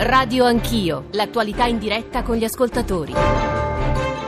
Radio 0.00 0.44
Anch'io, 0.44 1.06
l'attualità 1.10 1.64
in 1.64 1.78
diretta 1.78 2.22
con 2.22 2.36
gli 2.36 2.44
ascoltatori. 2.44 3.14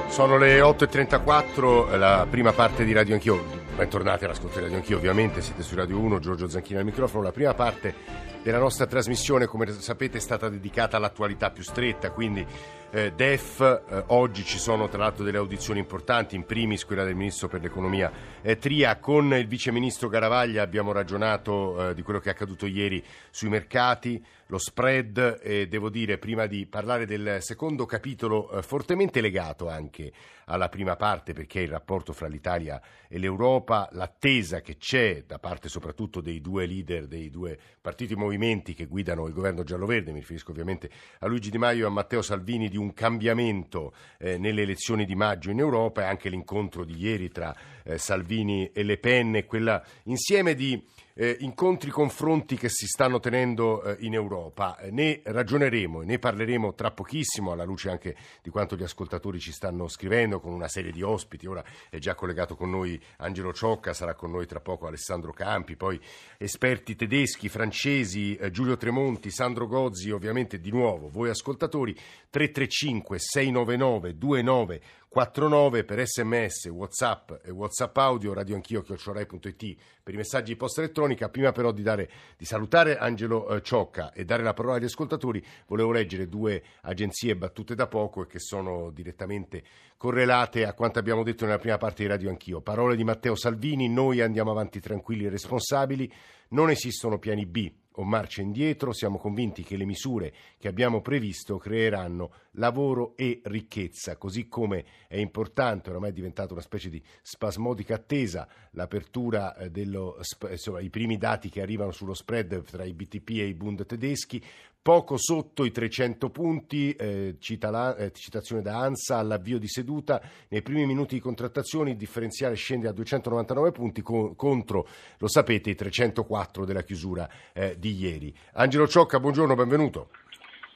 Sono 0.09 0.37
le 0.37 0.59
8.34, 0.59 1.97
la 1.97 2.27
prima 2.29 2.53
parte 2.53 2.85
di 2.85 2.93
Radio 2.93 3.15
Anch'io. 3.15 3.41
Bentornati 3.77 4.25
all'ascolto 4.25 4.57
di 4.57 4.65
Radio 4.65 4.79
Anch'io, 4.79 4.97
ovviamente 4.97 5.41
siete 5.41 5.63
su 5.63 5.77
Radio 5.77 5.97
1, 6.01 6.19
Giorgio 6.19 6.49
Zanchini 6.49 6.81
al 6.81 6.85
microfono. 6.85 7.23
La 7.23 7.31
prima 7.31 7.55
parte 7.55 7.95
della 8.43 8.59
nostra 8.59 8.87
trasmissione, 8.87 9.47
come 9.47 9.71
sapete, 9.71 10.19
è 10.19 10.21
stata 10.21 10.49
dedicata 10.49 10.97
all'attualità 10.97 11.51
più 11.51 11.63
stretta, 11.63 12.11
quindi 12.11 12.45
eh, 12.91 13.13
DEF, 13.13 13.61
eh, 13.61 14.05
oggi 14.09 14.45
ci 14.45 14.59
sono 14.59 14.89
tra 14.89 14.99
l'altro 14.99 15.23
delle 15.23 15.39
audizioni 15.39 15.79
importanti, 15.79 16.35
in 16.35 16.47
primis 16.47 16.85
quella 16.85 17.05
del 17.05 17.15
Ministro 17.15 17.47
per 17.47 17.61
l'Economia 17.61 18.11
eh, 18.43 18.59
Tria. 18.59 18.99
Con 18.99 19.33
il 19.35 19.47
Vice 19.47 19.71
Ministro 19.71 20.09
Garavaglia 20.09 20.63
abbiamo 20.63 20.91
ragionato 20.91 21.91
eh, 21.91 21.95
di 21.95 22.03
quello 22.03 22.19
che 22.19 22.31
è 22.31 22.33
accaduto 22.33 22.67
ieri 22.67 23.03
sui 23.31 23.49
mercati, 23.49 24.21
lo 24.51 24.59
spread 24.59 25.39
e 25.43 25.69
devo 25.69 25.89
dire, 25.89 26.19
prima 26.19 26.47
di 26.47 26.67
parlare 26.67 27.07
del 27.07 27.39
secondo 27.41 27.87
capitolo, 27.87 28.51
eh, 28.51 28.63
fortemente 28.63 29.21
legato 29.21 29.69
anche 29.69 30.13
alla 30.47 30.69
prima 30.69 30.97
parte 30.97 31.33
perché 31.33 31.61
il 31.61 31.69
rapporto 31.69 32.13
fra 32.13 32.27
l'Italia 32.27 32.83
e 33.09 33.19
l'Europa, 33.19 33.89
l'attesa 33.93 34.61
che 34.61 34.77
c'è 34.77 35.23
da 35.25 35.39
parte 35.39 35.69
soprattutto 35.69 36.21
dei 36.21 36.41
due 36.41 36.67
leader, 36.67 37.07
dei 37.07 37.31
due 37.31 37.57
partiti 37.81 38.15
e 38.15 38.17
movimenti 38.17 38.75
che 38.75 38.87
guidano 38.87 39.29
il 39.29 39.33
governo 39.33 39.63
giallo-verde, 39.63 40.11
mi 40.11 40.19
riferisco 40.19 40.51
ovviamente 40.51 40.91
a 41.21 41.29
Luigi 41.29 41.51
Di 41.51 41.59
Maio 41.59 41.85
e 41.85 41.87
a 41.87 41.93
Matteo 41.93 42.21
Salvini, 42.21 42.69
di 42.69 42.77
un 42.77 42.93
cambiamento 42.93 43.95
eh, 44.19 44.37
nelle 44.37 44.63
elezioni 44.63 45.05
di 45.05 45.15
maggio 45.15 45.51
in 45.51 45.61
Europa 45.61 46.03
e 46.03 46.07
anche 46.07 46.29
l'incontro 46.29 46.85
di 46.85 46.97
ieri 46.99 47.29
tra 47.29 47.55
eh, 47.85 47.99
Salvini 47.99 48.73
e 48.73 48.83
Le 48.83 48.99
Pen, 48.99 49.45
quella 49.47 49.81
insieme 50.05 50.57
di 50.57 50.85
eh, 51.21 51.37
incontri, 51.41 51.91
confronti 51.91 52.57
che 52.57 52.71
si 52.71 52.87
stanno 52.87 53.21
tenendo 53.21 53.83
eh, 53.83 53.97
in 54.01 54.15
Europa. 54.15 54.79
Eh, 54.79 54.91
ne 54.91 55.21
ragioneremo 55.23 56.01
e 56.01 56.07
ne 56.07 56.19
parleremo 56.19 56.73
tra 56.73 56.93
pochissimo, 56.93 57.53
alla 57.53 57.65
luce 57.65 57.91
anche 57.91 58.17
di 58.41 58.49
quanto 58.49 58.75
gli 58.75 58.83
ascoltatori 58.83 59.39
ci 59.39 59.53
stanno 59.53 59.87
scrivendo, 59.87 60.41
con 60.41 60.55
una 60.55 60.67
serie 60.67 60.91
di 60.91 61.03
ospiti. 61.03 61.47
Ora 61.47 61.63
è 61.91 61.99
già 61.99 62.15
collegato 62.15 62.57
con 62.57 62.71
noi 62.71 62.99
Angelo 63.19 63.53
Ciocca, 63.53 63.93
sarà 63.93 64.15
con 64.15 64.31
noi 64.31 64.47
tra 64.47 64.61
poco 64.61 64.87
Alessandro 64.87 65.35
Campi, 65.35 65.77
poi 65.77 66.01
esperti 66.39 66.97
tedeschi, 66.97 67.51
francesi, 67.51 68.35
eh, 68.37 68.51
Giulio 68.51 68.79
Tremonti, 68.79 69.31
Sandro 69.31 69.67
Gozzi, 69.67 70.11
ovviamente 70.11 70.59
di 70.59 70.71
nuovo 70.71 71.11
voi 71.11 71.29
ascoltatori 71.29 71.93
335 72.31 73.19
699 73.19 74.15
29 74.15 74.81
49 75.13 75.83
per 75.83 76.07
sms, 76.07 76.67
whatsapp 76.67 77.33
e 77.43 77.51
whatsapp 77.51 77.97
audio, 77.97 78.33
radioanchio 78.33 78.81
chiocciorai.it 78.81 79.77
per 80.05 80.15
i 80.15 80.17
messaggi 80.17 80.53
di 80.53 80.57
posta 80.57 80.83
elettronica. 80.83 81.29
Prima 81.29 81.51
però 81.51 81.73
di, 81.73 81.83
dare, 81.83 82.09
di 82.37 82.45
salutare 82.45 82.97
Angelo 82.97 83.49
eh, 83.49 83.61
Ciocca 83.61 84.13
e 84.13 84.25
dare 84.25 84.45
la 84.45 84.55
parola 84.55 84.77
agli 84.77 84.85
ascoltatori, 84.85 85.45
volevo 85.67 85.91
leggere 85.91 86.29
due 86.29 86.63
agenzie 86.83 87.35
battute 87.35 87.75
da 87.75 87.89
poco 87.89 88.23
e 88.23 88.27
che 88.29 88.39
sono 88.39 88.91
direttamente 88.91 89.65
correlate 89.97 90.65
a 90.65 90.75
quanto 90.75 91.01
abbiamo 91.01 91.25
detto 91.25 91.45
nella 91.45 91.59
prima 91.59 91.77
parte 91.77 92.05
di 92.05 92.09
Radio 92.09 92.29
Anch'io. 92.29 92.61
Parole 92.61 92.95
di 92.95 93.03
Matteo 93.03 93.35
Salvini, 93.35 93.89
noi 93.89 94.21
andiamo 94.21 94.53
avanti 94.53 94.79
tranquilli 94.79 95.25
e 95.25 95.31
responsabili, 95.31 96.09
non 96.51 96.71
esistono 96.71 97.19
piani 97.19 97.47
B 97.47 97.73
o 97.95 98.05
marcia 98.05 98.41
indietro, 98.41 98.93
siamo 98.93 99.19
convinti 99.19 99.63
che 99.65 99.77
le 99.77 99.85
misure 99.85 100.33
che 100.59 100.69
abbiamo 100.69 101.01
previsto 101.01 101.59
creeranno 101.59 102.33
lavoro 102.53 103.17
e 103.17 103.41
ricchezza, 103.45 104.17
così 104.17 104.47
come 104.47 104.85
è 105.09 105.17
importante, 105.17 105.91
oramai 105.91 106.11
è 106.11 106.13
diventata 106.13 106.53
una 106.53 106.63
specie 106.63 106.89
di 106.89 107.03
spasmodica 107.23 107.95
attesa, 107.97 108.49
l'apertura 108.73 109.57
eh, 109.57 109.71
dello, 109.71 110.19
insomma, 110.49 110.81
i 110.81 110.91
primi 110.91 111.17
dati 111.17 111.49
che 111.49 111.61
arrivano 111.61 111.91
sullo 111.91 112.15
spread 112.15 112.63
tra 112.63 112.85
i 112.85 112.93
BTP 112.93 113.31
e 113.31 113.47
i 113.47 113.55
Bund 113.55 113.85
tedeschi, 113.85 114.43
poco 114.83 115.19
sotto 115.19 115.65
i 115.65 115.71
300 115.71 116.31
punti, 116.31 116.93
eh, 116.93 117.37
cita 117.39 117.71
la, 117.71 117.95
eh, 117.97 118.13
citazione 118.13 118.63
da 118.63 118.79
ANSA, 118.79 119.19
all'avvio 119.19 119.59
di 119.59 119.69
seduta, 119.69 120.23
nei 120.49 120.63
primi 120.63 120.87
minuti 120.87 121.17
di 121.17 121.21
contrattazione 121.21 121.91
il 121.91 121.97
differenziale 121.97 122.55
scende 122.55 122.89
a 122.89 122.93
299 122.93 123.73
punti 123.73 124.01
co- 124.01 124.35
contro, 124.35 124.89
lo 125.19 125.29
sapete, 125.29 125.71
i 125.71 125.75
304 125.75 126.65
della 126.65 126.83
chiusura 126.83 127.29
eh, 127.53 127.77
di 127.79 127.95
ieri. 127.95 128.35
Angelo 128.55 128.89
Ciocca, 128.89 129.21
buongiorno, 129.21 129.55
benvenuto. 129.55 130.09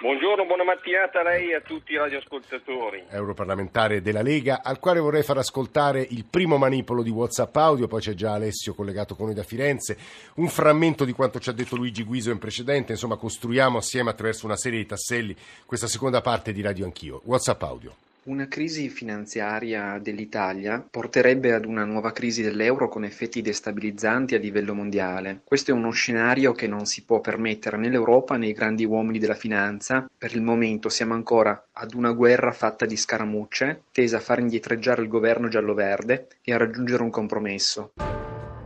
Buongiorno, 0.04 0.44
buona 0.44 0.64
mattinata 0.64 1.20
a 1.20 1.22
lei 1.22 1.52
e 1.52 1.54
a 1.54 1.60
tutti 1.62 1.92
i 1.92 1.96
radioascoltatori. 1.96 3.04
Europarlamentare 3.08 4.02
della 4.02 4.20
Lega, 4.20 4.60
al 4.62 4.78
quale 4.78 5.00
vorrei 5.00 5.22
far 5.22 5.38
ascoltare 5.38 6.06
il 6.06 6.26
primo 6.26 6.58
manipolo 6.58 7.02
di 7.02 7.08
WhatsApp 7.08 7.56
audio, 7.56 7.86
poi 7.86 8.02
c'è 8.02 8.12
già 8.12 8.34
Alessio 8.34 8.74
collegato 8.74 9.14
con 9.14 9.24
noi 9.24 9.34
da 9.34 9.44
Firenze, 9.44 9.96
un 10.34 10.48
frammento 10.48 11.06
di 11.06 11.12
quanto 11.12 11.40
ci 11.40 11.48
ha 11.48 11.54
detto 11.54 11.76
Luigi 11.76 12.02
Guiso 12.02 12.30
in 12.30 12.38
precedente, 12.38 12.92
insomma 12.92 13.16
costruiamo 13.16 13.78
assieme 13.78 14.10
attraverso 14.10 14.44
una 14.44 14.58
serie 14.58 14.80
di 14.80 14.86
tasselli 14.86 15.34
questa 15.64 15.86
seconda 15.86 16.20
parte 16.20 16.52
di 16.52 16.60
Radio 16.60 16.84
Anch'io. 16.84 17.22
WhatsApp 17.24 17.62
audio. 17.62 17.94
Una 18.26 18.48
crisi 18.48 18.88
finanziaria 18.88 19.98
dell'Italia 20.00 20.82
porterebbe 20.90 21.52
ad 21.52 21.66
una 21.66 21.84
nuova 21.84 22.10
crisi 22.12 22.40
dell'euro 22.40 22.88
con 22.88 23.04
effetti 23.04 23.42
destabilizzanti 23.42 24.34
a 24.34 24.38
livello 24.38 24.72
mondiale. 24.72 25.42
Questo 25.44 25.72
è 25.72 25.74
uno 25.74 25.90
scenario 25.90 26.52
che 26.52 26.66
non 26.66 26.86
si 26.86 27.04
può 27.04 27.20
permettere 27.20 27.76
né 27.76 27.90
l'Europa 27.90 28.38
né 28.38 28.46
i 28.46 28.54
grandi 28.54 28.86
uomini 28.86 29.18
della 29.18 29.34
finanza. 29.34 30.08
Per 30.16 30.34
il 30.34 30.40
momento 30.40 30.88
siamo 30.88 31.12
ancora 31.12 31.66
ad 31.72 31.92
una 31.92 32.12
guerra 32.12 32.52
fatta 32.52 32.86
di 32.86 32.96
scaramucce, 32.96 33.82
tesa 33.92 34.16
a 34.16 34.20
far 34.20 34.38
indietreggiare 34.38 35.02
il 35.02 35.08
governo 35.08 35.48
giallo-verde 35.48 36.28
e 36.40 36.54
a 36.54 36.56
raggiungere 36.56 37.02
un 37.02 37.10
compromesso. 37.10 37.92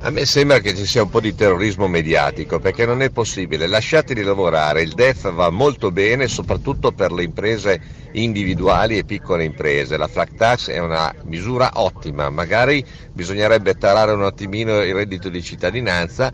A 0.00 0.10
me 0.10 0.24
sembra 0.26 0.60
che 0.60 0.76
ci 0.76 0.86
sia 0.86 1.02
un 1.02 1.08
po' 1.08 1.18
di 1.18 1.34
terrorismo 1.34 1.88
mediatico 1.88 2.60
perché 2.60 2.86
non 2.86 3.02
è 3.02 3.10
possibile, 3.10 3.66
lasciateli 3.66 4.22
lavorare, 4.22 4.82
il 4.82 4.92
DEF 4.92 5.32
va 5.32 5.50
molto 5.50 5.90
bene 5.90 6.28
soprattutto 6.28 6.92
per 6.92 7.10
le 7.10 7.24
imprese 7.24 7.80
individuali 8.12 8.96
e 8.96 9.04
piccole 9.04 9.42
imprese, 9.42 9.96
la 9.96 10.06
flat 10.06 10.36
tax 10.36 10.70
è 10.70 10.78
una 10.78 11.12
misura 11.24 11.72
ottima, 11.74 12.30
magari 12.30 12.84
bisognerebbe 13.12 13.74
tarare 13.74 14.12
un 14.12 14.22
attimino 14.22 14.80
il 14.82 14.94
reddito 14.94 15.28
di 15.28 15.42
cittadinanza. 15.42 16.32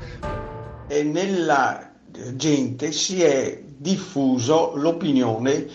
E 0.87 1.03
nella 1.03 1.91
gente 2.35 2.93
si 2.93 3.23
è 3.23 3.63
diffuso 3.65 4.73
l'opinione 4.75 5.67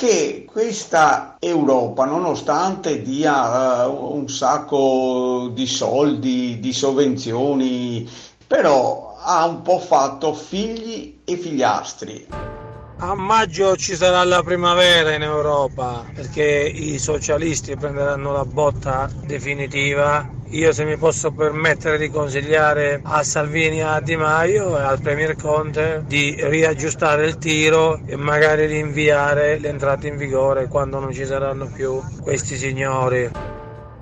che 0.00 0.46
questa 0.50 1.36
Europa, 1.38 2.06
nonostante 2.06 3.02
dia 3.02 3.86
uh, 3.86 4.16
un 4.16 4.30
sacco 4.30 5.50
di 5.52 5.66
soldi, 5.66 6.58
di 6.58 6.72
sovvenzioni, 6.72 8.08
però 8.46 9.14
ha 9.22 9.44
un 9.44 9.60
po' 9.60 9.78
fatto 9.78 10.32
figli 10.32 11.20
e 11.22 11.36
figliastri. 11.36 12.28
A 12.96 13.14
maggio 13.14 13.76
ci 13.76 13.94
sarà 13.94 14.24
la 14.24 14.42
primavera 14.42 15.12
in 15.12 15.20
Europa 15.20 16.02
perché 16.14 16.72
i 16.74 16.98
socialisti 16.98 17.76
prenderanno 17.76 18.32
la 18.32 18.46
botta 18.46 19.10
definitiva. 19.26 20.39
Io 20.52 20.72
se 20.72 20.84
mi 20.84 20.96
posso 20.96 21.30
permettere 21.30 21.96
di 21.96 22.10
consigliare 22.10 23.00
a 23.04 23.22
Salvini, 23.22 23.82
a 23.82 24.00
Di 24.00 24.16
Maio 24.16 24.76
e 24.76 24.82
al 24.82 25.00
Premier 25.00 25.36
Conte 25.36 26.02
di 26.08 26.34
riaggiustare 26.38 27.24
il 27.24 27.38
tiro 27.38 28.00
e 28.04 28.16
magari 28.16 28.66
rinviare 28.66 29.60
l'entrata 29.60 30.08
in 30.08 30.16
vigore 30.16 30.66
quando 30.66 30.98
non 30.98 31.12
ci 31.12 31.24
saranno 31.24 31.70
più 31.72 32.02
questi 32.20 32.56
signori. 32.56 33.30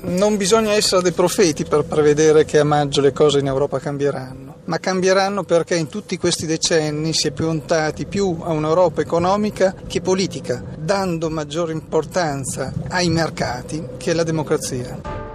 Non 0.00 0.38
bisogna 0.38 0.72
essere 0.72 1.02
dei 1.02 1.12
profeti 1.12 1.64
per 1.64 1.84
prevedere 1.84 2.46
che 2.46 2.58
a 2.58 2.64
maggio 2.64 3.02
le 3.02 3.12
cose 3.12 3.40
in 3.40 3.46
Europa 3.46 3.78
cambieranno 3.78 4.48
ma 4.68 4.78
cambieranno 4.78 5.44
perché 5.44 5.76
in 5.76 5.88
tutti 5.88 6.18
questi 6.18 6.44
decenni 6.44 7.14
si 7.14 7.28
è 7.28 7.30
puntati 7.30 8.04
più 8.04 8.36
a 8.42 8.52
un'Europa 8.52 9.00
economica 9.00 9.74
che 9.86 10.02
politica, 10.02 10.62
dando 10.78 11.30
maggiore 11.30 11.72
importanza 11.72 12.70
ai 12.88 13.08
mercati 13.08 13.82
che 13.96 14.10
alla 14.10 14.24
democrazia. 14.24 15.27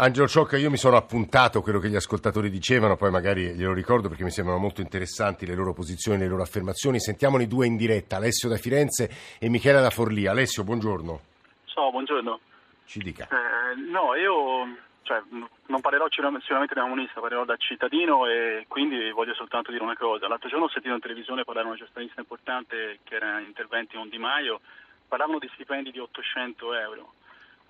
Angelo 0.00 0.28
Ciocca, 0.28 0.56
io 0.56 0.70
mi 0.70 0.76
sono 0.76 0.96
appuntato 0.96 1.60
quello 1.60 1.80
che 1.80 1.88
gli 1.88 1.96
ascoltatori 1.96 2.50
dicevano, 2.50 2.94
poi 2.94 3.10
magari 3.10 3.52
glielo 3.54 3.72
ricordo 3.72 4.06
perché 4.06 4.22
mi 4.22 4.30
sembrano 4.30 4.60
molto 4.60 4.80
interessanti 4.80 5.44
le 5.44 5.56
loro 5.56 5.72
posizioni, 5.72 6.20
le 6.20 6.28
loro 6.28 6.42
affermazioni. 6.42 7.00
Sentiamoli 7.00 7.48
due 7.48 7.66
in 7.66 7.76
diretta, 7.76 8.14
Alessio 8.14 8.48
da 8.48 8.58
Firenze 8.58 9.10
e 9.40 9.48
Michele 9.48 9.80
da 9.80 9.90
Forlì. 9.90 10.28
Alessio, 10.28 10.62
buongiorno. 10.62 11.20
Ciao, 11.64 11.90
buongiorno. 11.90 12.38
Ci 12.84 13.00
dica. 13.00 13.26
Eh, 13.26 13.74
no, 13.90 14.14
io 14.14 14.76
cioè, 15.02 15.20
non 15.66 15.80
parlerò 15.80 16.06
sicuramente 16.08 16.74
da 16.74 16.82
comunista, 16.82 17.20
parlerò 17.20 17.44
da 17.44 17.56
cittadino 17.56 18.28
e 18.28 18.66
quindi 18.68 19.10
voglio 19.10 19.34
soltanto 19.34 19.72
dire 19.72 19.82
una 19.82 19.96
cosa. 19.96 20.28
L'altro 20.28 20.48
giorno 20.48 20.66
ho 20.66 20.70
sentito 20.70 20.94
in 20.94 21.00
televisione 21.00 21.42
parlare 21.42 21.66
una 21.66 21.76
giornalista 21.76 22.20
importante 22.20 23.00
che 23.02 23.16
era 23.16 23.40
interventi 23.40 23.96
con 23.96 24.08
Di 24.08 24.18
Maio, 24.18 24.60
parlavano 25.08 25.40
di 25.40 25.50
stipendi 25.54 25.90
di 25.90 25.98
800 25.98 26.74
euro. 26.74 27.12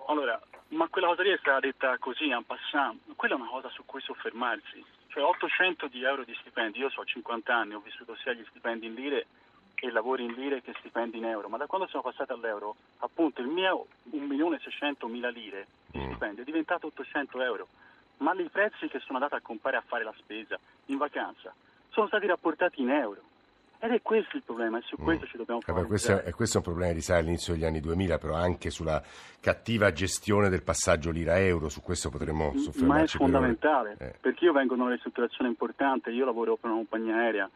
Allora, 0.09 0.39
ma 0.69 0.87
quella 0.87 1.07
cosa 1.07 1.21
lì 1.21 1.29
è 1.29 1.37
stata 1.37 1.59
detta 1.59 1.95
così, 1.99 2.29
en 2.29 2.43
passant, 2.43 2.99
quella 3.15 3.35
è 3.35 3.37
una 3.37 3.49
cosa 3.49 3.69
su 3.69 3.85
cui 3.85 4.01
soffermarsi. 4.01 4.83
Cioè 5.07 5.23
800 5.23 5.87
di 5.87 6.03
euro 6.03 6.23
di 6.23 6.35
stipendi, 6.39 6.79
io 6.79 6.89
ho 6.93 7.05
50 7.05 7.55
anni, 7.55 7.75
ho 7.75 7.79
vissuto 7.79 8.15
sia 8.15 8.33
gli 8.33 8.43
stipendi 8.49 8.87
in 8.87 8.95
lire 8.95 9.27
e 9.75 9.91
lavori 9.91 10.23
in 10.23 10.33
lire 10.33 10.61
che 10.61 10.73
stipendi 10.79 11.17
in 11.17 11.25
euro, 11.25 11.47
ma 11.47 11.57
da 11.57 11.67
quando 11.67 11.87
siamo 11.87 12.03
passati 12.03 12.31
all'euro, 12.31 12.75
appunto 12.99 13.41
il 13.41 13.47
mio 13.47 13.85
1.600.000 14.11 15.31
lire 15.31 15.67
di 15.87 15.99
mm. 15.99 16.09
stipendio 16.09 16.41
è 16.41 16.45
diventato 16.45 16.87
800 16.87 17.41
euro, 17.43 17.67
ma 18.17 18.33
i 18.33 18.49
prezzi 18.49 18.87
che 18.87 18.99
sono 18.99 19.19
andati 19.19 19.35
a 19.35 19.41
comprare 19.41 19.77
a 19.77 19.83
fare 19.85 20.03
la 20.03 20.13
spesa 20.17 20.59
in 20.87 20.97
vacanza 20.97 21.53
sono 21.89 22.07
stati 22.07 22.25
rapportati 22.25 22.81
in 22.81 22.89
euro. 22.89 23.21
Ed 23.81 23.91
è 23.91 24.01
questo 24.01 24.35
il 24.35 24.43
problema 24.43 24.77
e 24.77 24.81
su 24.81 24.97
questo 24.97 25.25
ci 25.25 25.37
dobbiamo 25.37 25.61
fare. 25.61 25.85
Questo, 25.85 26.21
è, 26.21 26.31
questo 26.33 26.55
è 26.55 26.59
un 26.59 26.65
problema 26.65 26.91
di 26.91 26.97
risale 26.97 27.21
all'inizio 27.21 27.53
degli 27.53 27.63
anni 27.63 27.79
2000, 27.79 28.17
però 28.17 28.35
anche 28.35 28.69
sulla 28.71 29.01
cattiva 29.39 29.93
gestione 29.93 30.49
del 30.49 30.63
passaggio 30.63 31.11
lira-euro, 31.11 31.69
su 31.69 31.81
questo 31.81 32.09
potremmo 32.09 32.51
soffermarci. 32.57 32.83
Ma 32.85 32.97
è 32.97 32.99
per 32.99 33.09
fondamentale, 33.09 33.95
ore. 33.97 34.09
Eh. 34.09 34.15
perché 34.19 34.43
io 34.43 34.51
vengo 34.51 34.75
da 34.75 34.83
una 34.83 34.91
ristrutturazione 34.91 35.49
importante, 35.49 36.09
io 36.09 36.25
lavoro 36.25 36.57
per 36.57 36.69
una 36.69 36.79
compagnia 36.79 37.15
aerea. 37.15 37.49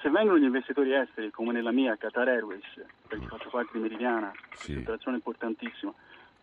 Se 0.00 0.10
vengono 0.10 0.38
gli 0.38 0.44
investitori 0.44 0.94
esteri, 0.94 1.30
come 1.30 1.52
nella 1.52 1.72
mia, 1.72 1.96
Qatar 1.96 2.28
Airways, 2.28 2.62
perché 3.08 3.26
faccio 3.26 3.48
parte 3.48 3.70
di 3.72 3.80
Meridiana, 3.80 4.30
Sì. 4.52 4.66
ristrutturazione 4.74 5.16
importantissima, 5.16 5.92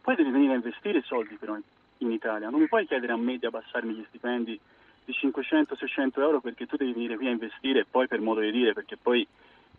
poi 0.02 0.16
devi 0.16 0.32
venire 0.32 0.54
a 0.54 0.56
investire 0.56 1.02
soldi 1.04 1.36
però 1.36 1.56
in 2.00 2.12
Italia. 2.12 2.50
Non 2.50 2.60
mi 2.60 2.68
puoi 2.68 2.86
chiedere 2.88 3.14
a 3.14 3.18
me 3.18 3.38
di 3.38 3.46
abbassarmi 3.46 3.94
gli 3.94 4.06
stipendi 4.10 4.60
di 5.06 5.14
500-600 5.14 6.20
euro 6.20 6.42
perché 6.42 6.66
tu 6.66 6.76
devi 6.76 6.94
venire 6.94 7.16
qui 7.16 7.28
a 7.28 7.32
investire 7.32 7.80
e 7.80 7.86
poi 7.90 8.08
per 8.08 8.22
modo 8.22 8.40
di 8.40 8.52
dire, 8.52 8.74
perché 8.74 8.98
poi 8.98 9.26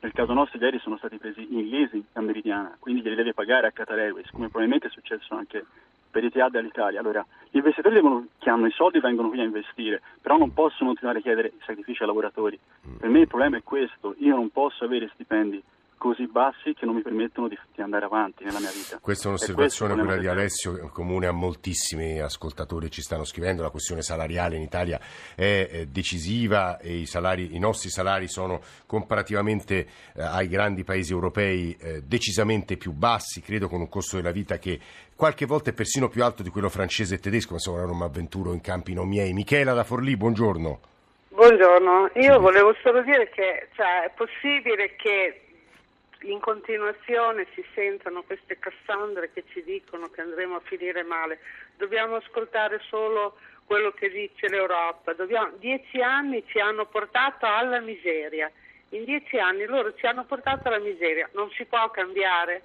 nel 0.00 0.12
caso 0.12 0.32
nostro 0.34 0.58
gli 0.58 0.64
aerei 0.64 0.80
sono 0.80 0.98
stati 0.98 1.16
presi 1.16 1.46
in 1.50 1.68
leasing 1.68 2.04
a 2.12 2.20
Meridiana, 2.20 2.76
quindi 2.78 3.00
glieli 3.00 3.16
deve 3.16 3.32
pagare 3.32 3.66
a 3.66 3.70
Qatar 3.70 3.98
Airways, 3.98 4.30
come 4.30 4.48
probabilmente 4.48 4.88
è 4.88 4.90
successo 4.90 5.34
anche 5.34 5.64
per 6.10 6.24
Etihad 6.24 6.54
all'Italia. 6.54 7.00
Allora, 7.00 7.24
gli 7.50 7.56
investitori 7.56 7.94
devono, 7.94 8.26
che 8.38 8.50
hanno 8.50 8.66
i 8.66 8.70
soldi 8.72 9.00
vengono 9.00 9.30
qui 9.30 9.40
a 9.40 9.44
investire, 9.44 10.02
però 10.20 10.36
non 10.36 10.52
possono 10.52 10.90
continuare 10.90 11.18
a 11.18 11.22
chiedere 11.22 11.52
sacrifici 11.64 12.02
ai 12.02 12.08
lavoratori. 12.08 12.58
Per 12.98 13.08
me 13.08 13.20
il 13.20 13.26
problema 13.26 13.56
è 13.56 13.62
questo, 13.62 14.14
io 14.18 14.34
non 14.34 14.50
posso 14.50 14.84
avere 14.84 15.10
stipendi 15.14 15.62
così 15.96 16.26
bassi 16.26 16.74
che 16.74 16.84
non 16.84 16.94
mi 16.94 17.02
permettono 17.02 17.48
di, 17.48 17.58
di 17.74 17.82
andare 17.82 18.04
avanti 18.04 18.44
nella 18.44 18.60
mia 18.60 18.70
vita. 18.70 18.98
Questa 19.00 19.26
è 19.26 19.28
un'osservazione, 19.28 19.94
quella 19.94 20.16
di. 20.16 20.26
Alessio, 20.26 20.88
comune 20.92 21.26
a 21.26 21.32
moltissimi 21.32 22.20
ascoltatori 22.20 22.90
ci 22.90 23.02
stanno 23.02 23.24
scrivendo. 23.24 23.62
La 23.62 23.70
questione 23.70 24.02
salariale 24.02 24.56
in 24.56 24.62
Italia 24.62 25.00
è 25.34 25.68
eh, 25.70 25.86
decisiva 25.86 26.78
e 26.78 26.96
i, 26.96 27.06
salari, 27.06 27.54
i 27.54 27.58
nostri 27.58 27.90
salari 27.90 28.28
sono 28.28 28.60
comparativamente 28.86 29.86
eh, 30.14 30.22
ai 30.22 30.48
grandi 30.48 30.84
paesi 30.84 31.12
europei 31.12 31.76
eh, 31.80 32.02
decisamente 32.02 32.76
più 32.76 32.92
bassi, 32.92 33.40
credo 33.40 33.68
con 33.68 33.80
un 33.80 33.88
costo 33.88 34.16
della 34.16 34.32
vita 34.32 34.58
che 34.58 34.78
qualche 35.16 35.46
volta 35.46 35.70
è 35.70 35.72
persino 35.72 36.08
più 36.08 36.24
alto 36.24 36.42
di 36.42 36.50
quello 36.50 36.68
francese 36.68 37.14
e 37.14 37.18
tedesco, 37.18 37.50
ma 37.50 37.56
insomma 37.56 37.84
non 37.84 37.96
mi 37.96 38.04
avventuro 38.04 38.52
in 38.52 38.60
campi 38.60 38.92
non 38.94 39.08
miei. 39.08 39.32
Michela 39.32 39.72
da 39.72 39.84
Forlì, 39.84 40.16
buongiorno. 40.16 40.80
Buongiorno, 41.34 42.10
io 42.14 42.38
volevo 42.38 42.74
solo 42.80 43.02
dire 43.02 43.28
che 43.30 43.68
cioè, 43.74 44.04
è 44.04 44.10
possibile 44.14 44.94
che 44.94 45.43
in 46.24 46.40
continuazione 46.40 47.46
si 47.54 47.64
sentano 47.74 48.22
queste 48.22 48.58
Cassandre 48.58 49.30
che 49.32 49.44
ci 49.48 49.62
dicono 49.62 50.08
che 50.08 50.20
andremo 50.20 50.56
a 50.56 50.60
finire 50.60 51.02
male. 51.02 51.38
Dobbiamo 51.76 52.16
ascoltare 52.16 52.80
solo 52.88 53.36
quello 53.66 53.92
che 53.92 54.10
dice 54.10 54.48
l'Europa. 54.48 55.12
Dobbiamo- 55.12 55.56
dieci 55.58 56.00
anni 56.00 56.44
ci 56.46 56.58
hanno 56.58 56.86
portato 56.86 57.46
alla 57.46 57.80
miseria. 57.80 58.50
In 58.90 59.04
dieci 59.04 59.38
anni 59.38 59.64
loro 59.64 59.94
ci 59.94 60.06
hanno 60.06 60.24
portato 60.24 60.68
alla 60.68 60.78
miseria. 60.78 61.28
Non 61.32 61.50
si 61.50 61.64
può 61.64 61.90
cambiare, 61.90 62.62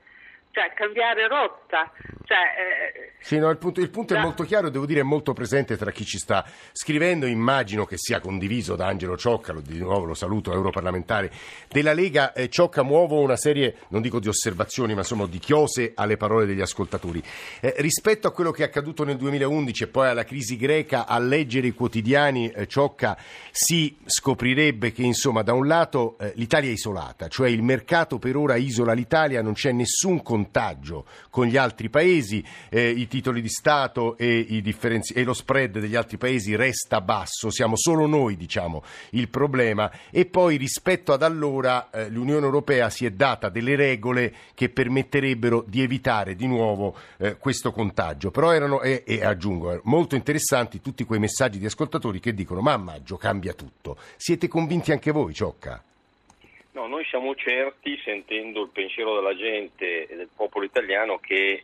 cioè 0.51 0.73
cambiare 0.73 1.27
rotta. 1.27 1.91
Cioè, 2.29 2.37
eh, 2.37 3.11
Sì, 3.21 3.39
no, 3.39 3.49
il 3.49 3.57
punto, 3.57 3.81
il 3.81 3.89
punto 3.89 4.13
è 4.13 4.17
Da- 4.17 4.21
molto 4.23 4.43
chiaro, 4.43 4.69
devo 4.69 4.85
dire 4.85 4.99
è 4.99 5.03
molto 5.03 5.33
presente 5.33 5.75
tra 5.77 5.89
chi 5.91 6.05
ci 6.05 6.19
sta 6.19 6.45
scrivendo, 6.71 7.25
immagino 7.25 7.85
che 7.85 7.95
sia 7.97 8.19
condiviso 8.19 8.75
da 8.75 8.85
Angelo 8.85 9.17
Ciocca, 9.17 9.51
lo- 9.51 9.61
di 9.61 9.79
nuovo 9.79 10.05
lo 10.05 10.13
saluto, 10.13 10.53
europarlamentare 10.53 11.31
della 11.67 11.93
Lega. 11.93 12.31
Eh, 12.33 12.47
Ciocca, 12.49 12.83
muovo 12.83 13.19
una 13.19 13.35
serie, 13.35 13.77
non 13.89 14.01
dico 14.03 14.19
di 14.19 14.27
osservazioni, 14.27 14.93
ma 14.93 14.99
insomma 14.99 15.25
di 15.25 15.39
chiose 15.39 15.93
alle 15.95 16.17
parole 16.17 16.45
degli 16.45 16.61
ascoltatori. 16.61 17.21
Eh, 17.61 17.73
rispetto 17.79 18.27
a 18.27 18.31
quello 18.31 18.51
che 18.51 18.61
è 18.61 18.67
accaduto 18.67 19.03
nel 19.03 19.17
2011 19.17 19.83
e 19.83 19.87
poi 19.87 20.07
alla 20.07 20.23
crisi 20.23 20.55
greca, 20.55 21.07
a 21.07 21.17
leggere 21.17 21.65
i 21.67 21.73
quotidiani, 21.73 22.51
eh, 22.51 22.67
Ciocca, 22.67 23.17
si 23.51 23.97
scoprirebbe 24.05 24.91
che 24.91 25.01
insomma 25.01 25.41
da 25.41 25.53
un 25.53 25.65
lato 25.65 26.15
eh, 26.19 26.31
l'Italia 26.35 26.69
è 26.69 26.73
isolata, 26.73 27.27
cioè 27.27 27.49
il 27.49 27.63
mercato 27.63 28.19
per 28.19 28.35
ora 28.37 28.55
isola 28.55 28.93
l'Italia, 28.93 29.41
non 29.41 29.53
c'è 29.53 29.71
nessun 29.71 30.21
contagio 30.21 31.05
con 31.31 31.45
gli 31.47 31.57
altri 31.57 31.89
paesi, 31.89 32.17
eh, 32.69 32.89
i 32.89 33.07
titoli 33.07 33.41
di 33.41 33.49
Stato 33.49 34.17
e, 34.17 34.45
differenzi- 34.61 35.13
e 35.13 35.23
lo 35.23 35.33
spread 35.33 35.79
degli 35.79 35.95
altri 35.95 36.17
paesi 36.17 36.55
resta 36.55 37.01
basso, 37.01 37.49
siamo 37.49 37.75
solo 37.75 38.05
noi 38.05 38.35
diciamo 38.35 38.83
il 39.11 39.29
problema. 39.29 39.91
E 40.11 40.25
poi 40.25 40.57
rispetto 40.57 41.13
ad 41.13 41.23
allora 41.23 41.89
eh, 41.89 42.09
l'Unione 42.09 42.45
Europea 42.45 42.89
si 42.89 43.05
è 43.05 43.11
data 43.11 43.49
delle 43.49 43.75
regole 43.75 44.33
che 44.53 44.69
permetterebbero 44.69 45.63
di 45.67 45.81
evitare 45.81 46.35
di 46.35 46.47
nuovo 46.47 46.95
eh, 47.17 47.37
questo 47.37 47.71
contagio, 47.71 48.31
però 48.31 48.51
erano 48.51 48.81
e, 48.81 49.03
e 49.05 49.23
aggiungo 49.23 49.73
eh, 49.73 49.81
molto 49.83 50.15
interessanti 50.15 50.81
tutti 50.81 51.03
quei 51.03 51.19
messaggi 51.19 51.59
di 51.59 51.65
ascoltatori 51.65 52.19
che 52.19 52.33
dicono 52.33 52.61
ma 52.61 52.73
a 52.73 52.77
maggio 52.77 53.17
cambia 53.17 53.53
tutto, 53.53 53.97
siete 54.15 54.47
convinti 54.47 54.91
anche 54.91 55.11
voi 55.11 55.33
Ciocca? 55.33 55.83
No, 56.71 56.87
noi 56.87 57.03
siamo 57.05 57.35
certi, 57.35 57.99
sentendo 58.05 58.61
il 58.61 58.69
pensiero 58.69 59.15
della 59.15 59.35
gente 59.35 60.07
e 60.07 60.15
del 60.15 60.29
popolo 60.33 60.63
italiano, 60.63 61.17
che 61.17 61.35
eh, 61.35 61.63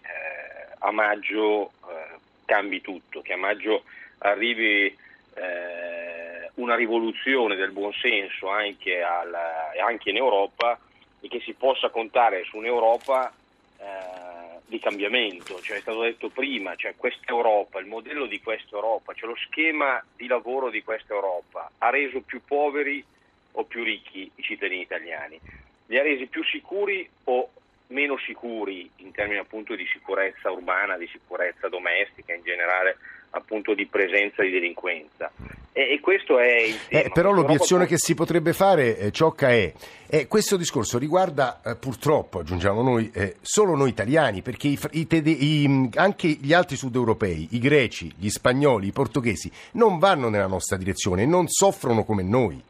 a 0.86 0.92
maggio 0.92 1.72
eh, 1.88 2.18
cambi 2.46 2.80
tutto, 2.82 3.22
che 3.22 3.34
a 3.34 3.38
maggio 3.38 3.84
arrivi 4.20 4.86
eh, 4.86 6.50
una 6.56 6.76
rivoluzione 6.76 7.56
del 7.56 7.72
buonsenso 7.72 8.48
anche, 8.50 9.02
alla- 9.02 9.72
anche 9.84 10.12
in 10.12 10.18
Europa 10.18 10.80
e 11.20 11.28
che 11.28 11.42
si 11.42 11.54
possa 11.54 11.90
contare 11.90 12.44
su 12.44 12.58
un'Europa 12.58 13.34
eh, 13.80 14.60
di 14.68 14.80
cambiamento. 14.80 15.60
Cioè, 15.60 15.78
è 15.78 15.82
stato 15.82 16.02
detto 16.02 16.30
prima, 16.30 16.76
cioè 16.76 16.96
questa 16.96 17.32
Europa, 17.32 17.80
il 17.80 17.88
modello 17.88 18.28
di 18.28 18.40
questa 18.42 18.76
Europa, 18.76 19.14
cioè 19.14 19.30
lo 19.30 19.36
schema 19.36 20.04
di 20.16 20.28
lavoro 20.28 20.70
di 20.70 20.84
questa 20.84 21.14
Europa 21.14 21.72
ha 21.80 21.90
reso 21.90 22.22
più 22.22 22.42
poveri 22.46 23.04
o 23.54 23.64
più 23.64 23.84
ricchi 23.84 24.30
i 24.36 24.44
cittadini 24.44 24.82
italiani? 24.82 25.40
Li 25.88 25.98
ha 25.98 26.04
resi 26.04 26.28
più 26.28 26.44
sicuri 26.44 27.08
o 27.26 27.45
meno 27.88 28.18
sicuri 28.18 28.90
in 28.98 29.12
termini 29.12 29.40
appunto 29.40 29.76
di 29.76 29.86
sicurezza 29.92 30.52
urbana, 30.52 30.98
di 30.98 31.08
sicurezza 31.12 31.68
domestica, 31.68 32.34
in 32.34 32.42
generale 32.44 32.98
appunto 33.32 33.74
di 33.74 33.86
presenza 33.86 34.42
di 34.42 34.52
delinquenza? 34.52 35.32
E, 35.72 35.94
e 35.94 36.00
questo 36.00 36.40
è 36.40 36.62
il 36.62 36.80
tema. 36.88 37.04
Eh, 37.04 37.12
però 37.14 37.32
l'obiezione 37.32 37.84
Europa 37.84 37.90
che 37.90 37.98
si 37.98 38.14
potrebbe 38.14 38.54
fare, 38.54 38.98
eh, 38.98 39.12
Ciocca, 39.12 39.50
è 39.50 39.74
eh, 40.08 40.28
questo 40.28 40.56
discorso 40.56 40.98
riguarda 40.98 41.62
eh, 41.64 41.76
purtroppo, 41.76 42.40
aggiungiamo 42.40 42.82
noi, 42.82 43.12
eh, 43.14 43.36
solo 43.42 43.76
noi 43.76 43.90
italiani, 43.90 44.42
perché 44.42 44.70
i 44.70 44.80
i 44.92 45.06
tede- 45.06 45.32
i, 45.32 45.68
mh, 45.68 45.90
anche 45.96 46.28
gli 46.28 46.54
altri 46.54 46.78
sudeuropei, 46.78 47.50
i 47.52 47.60
greci, 47.60 48.14
gli 48.18 48.30
spagnoli, 48.30 48.88
i 48.88 48.92
portoghesi, 48.94 49.52
non 49.74 50.00
vanno 50.00 50.30
nella 50.30 50.48
nostra 50.48 50.78
direzione, 50.78 51.26
non 51.26 51.48
soffrono 51.50 52.06
come 52.06 52.24
noi. 52.24 52.62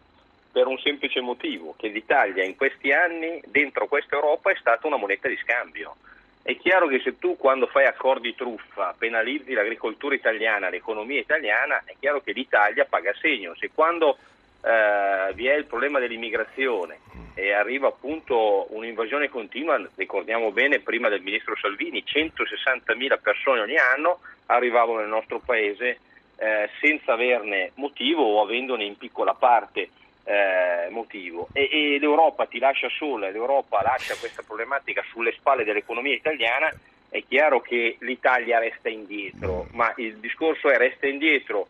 Per 0.56 0.68
un 0.68 0.78
semplice 0.78 1.19
motivo, 1.19 1.75
che 1.78 1.90
l'Italia 1.90 2.41
in 2.46 2.56
questi 2.56 2.94
anni 2.94 3.41
dentro 3.46 3.88
questa 3.88 4.15
Europa 4.15 4.51
è 4.51 4.56
stata 4.58 4.88
una 4.88 4.96
moneta 4.96 5.27
di 5.27 5.36
scambio. 5.44 5.98
È 6.41 6.56
chiaro 6.56 6.88
che 6.88 7.01
se 7.01 7.20
tu 7.20 7.36
quando 7.36 7.68
fai 7.68 7.86
accordi 7.86 8.34
truffa 8.36 8.96
penalizzi 8.98 9.51
l'agricoltura 9.51 10.15
italiana, 10.15 10.70
l'economia 10.70 11.20
italiana, 11.20 11.84
è 11.84 11.94
chiaro 12.00 12.22
che 12.22 12.32
l'Italia 12.32 12.86
paga 12.86 13.13
segno. 13.20 13.53
Se 13.60 13.70
quando 13.74 14.18
eh, 14.63 15.34
vi 15.34 15.48
è 15.48 15.56
il 15.56 15.65
problema 15.65 16.00
dell'immigrazione 16.00 17.00
e 17.34 17.51
arriva 17.51 17.89
appunto 17.89 18.68
un'invasione 18.70 19.27
continua, 19.27 19.77
ricordiamo 19.96 20.53
bene 20.53 20.80
prima 20.80 21.10
del 21.10 21.22
ministro 21.22 21.58
Salvini, 21.58 22.01
160.000 22.08 23.20
persone 23.22 23.60
ogni 23.60 23.77
anno 23.77 24.20
arrivavano 24.46 25.00
nel 25.00 25.10
nostro 25.10 25.39
paese 25.39 26.00
eh, 26.38 26.70
senza 26.80 27.12
averne 27.12 27.72
motivo 27.74 28.24
o 28.24 28.41
avendone 28.41 28.86
in 28.86 28.96
piccola 28.96 29.34
parte 29.34 29.89
eh, 30.25 30.89
motivo. 30.89 31.48
E, 31.53 31.70
e 31.72 32.00
l'Europa 32.00 32.46
ti 32.46 32.60
lascia 32.60 32.89
sola, 32.89 33.29
l'Europa 33.29 33.82
lascia 33.82 34.15
questa 34.15 34.44
problematica 34.46 35.03
sulle 35.10 35.32
spalle 35.34 35.63
dell'economia 35.63 36.13
italiana, 36.13 36.74
è 37.10 37.24
chiaro 37.27 37.62
che 37.62 37.98
l'Italia 38.00 38.60
resta 38.60 38.89
indietro, 38.89 39.67
ma 39.72 39.94
il 39.98 40.17
discorso 40.17 40.70
è 40.70 40.77
resta 40.77 41.08
indietro 41.08 41.67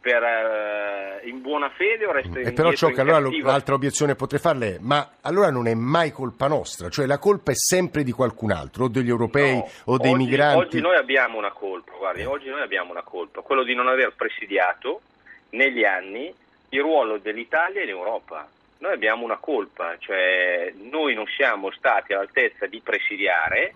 per, 0.00 0.22
eh, 0.22 1.28
in 1.28 1.42
buona 1.42 1.68
fede 1.68 2.06
o 2.06 2.12
resta 2.12 2.38
E 2.38 2.42
indietro 2.42 2.54
però 2.54 2.74
Ciocca, 2.74 3.02
in 3.02 3.08
allora 3.08 3.22
cattiva? 3.22 3.50
l'altra 3.50 3.74
obiezione 3.74 4.14
potrei 4.14 4.40
farle 4.40 4.76
è, 4.76 4.78
ma 4.80 5.12
allora 5.20 5.50
non 5.50 5.68
è 5.68 5.74
mai 5.74 6.10
colpa 6.10 6.48
nostra, 6.48 6.88
cioè 6.88 7.04
la 7.06 7.18
colpa 7.18 7.52
è 7.52 7.54
sempre 7.54 8.02
di 8.02 8.10
qualcun 8.10 8.50
altro, 8.50 8.84
o 8.84 8.88
degli 8.88 9.10
europei 9.10 9.56
No, 9.56 9.68
o 9.84 9.98
dei 9.98 10.12
oggi, 10.12 10.24
migranti. 10.24 10.58
Oggi 10.58 10.80
noi 10.80 10.96
abbiamo 10.96 11.36
una 11.36 11.52
colpa, 11.52 11.92
guardi, 11.98 12.24
oggi 12.24 12.48
noi 12.48 12.62
abbiamo 12.62 12.90
una 12.90 13.02
colpa, 13.02 13.42
quello 13.42 13.62
di 13.62 13.74
non 13.74 13.88
aver 13.88 14.14
presidiato 14.16 15.02
negli 15.50 15.84
anni 15.84 16.34
il 16.70 16.80
ruolo 16.80 17.18
dell'Italia 17.18 17.82
in 17.82 17.88
Europa. 17.88 18.48
Noi 18.78 18.92
abbiamo 18.92 19.24
una 19.24 19.36
colpa, 19.36 19.96
cioè 19.98 20.72
noi 20.76 21.14
non 21.14 21.26
siamo 21.26 21.70
stati 21.70 22.12
all'altezza 22.12 22.66
di 22.66 22.80
presidiare 22.80 23.72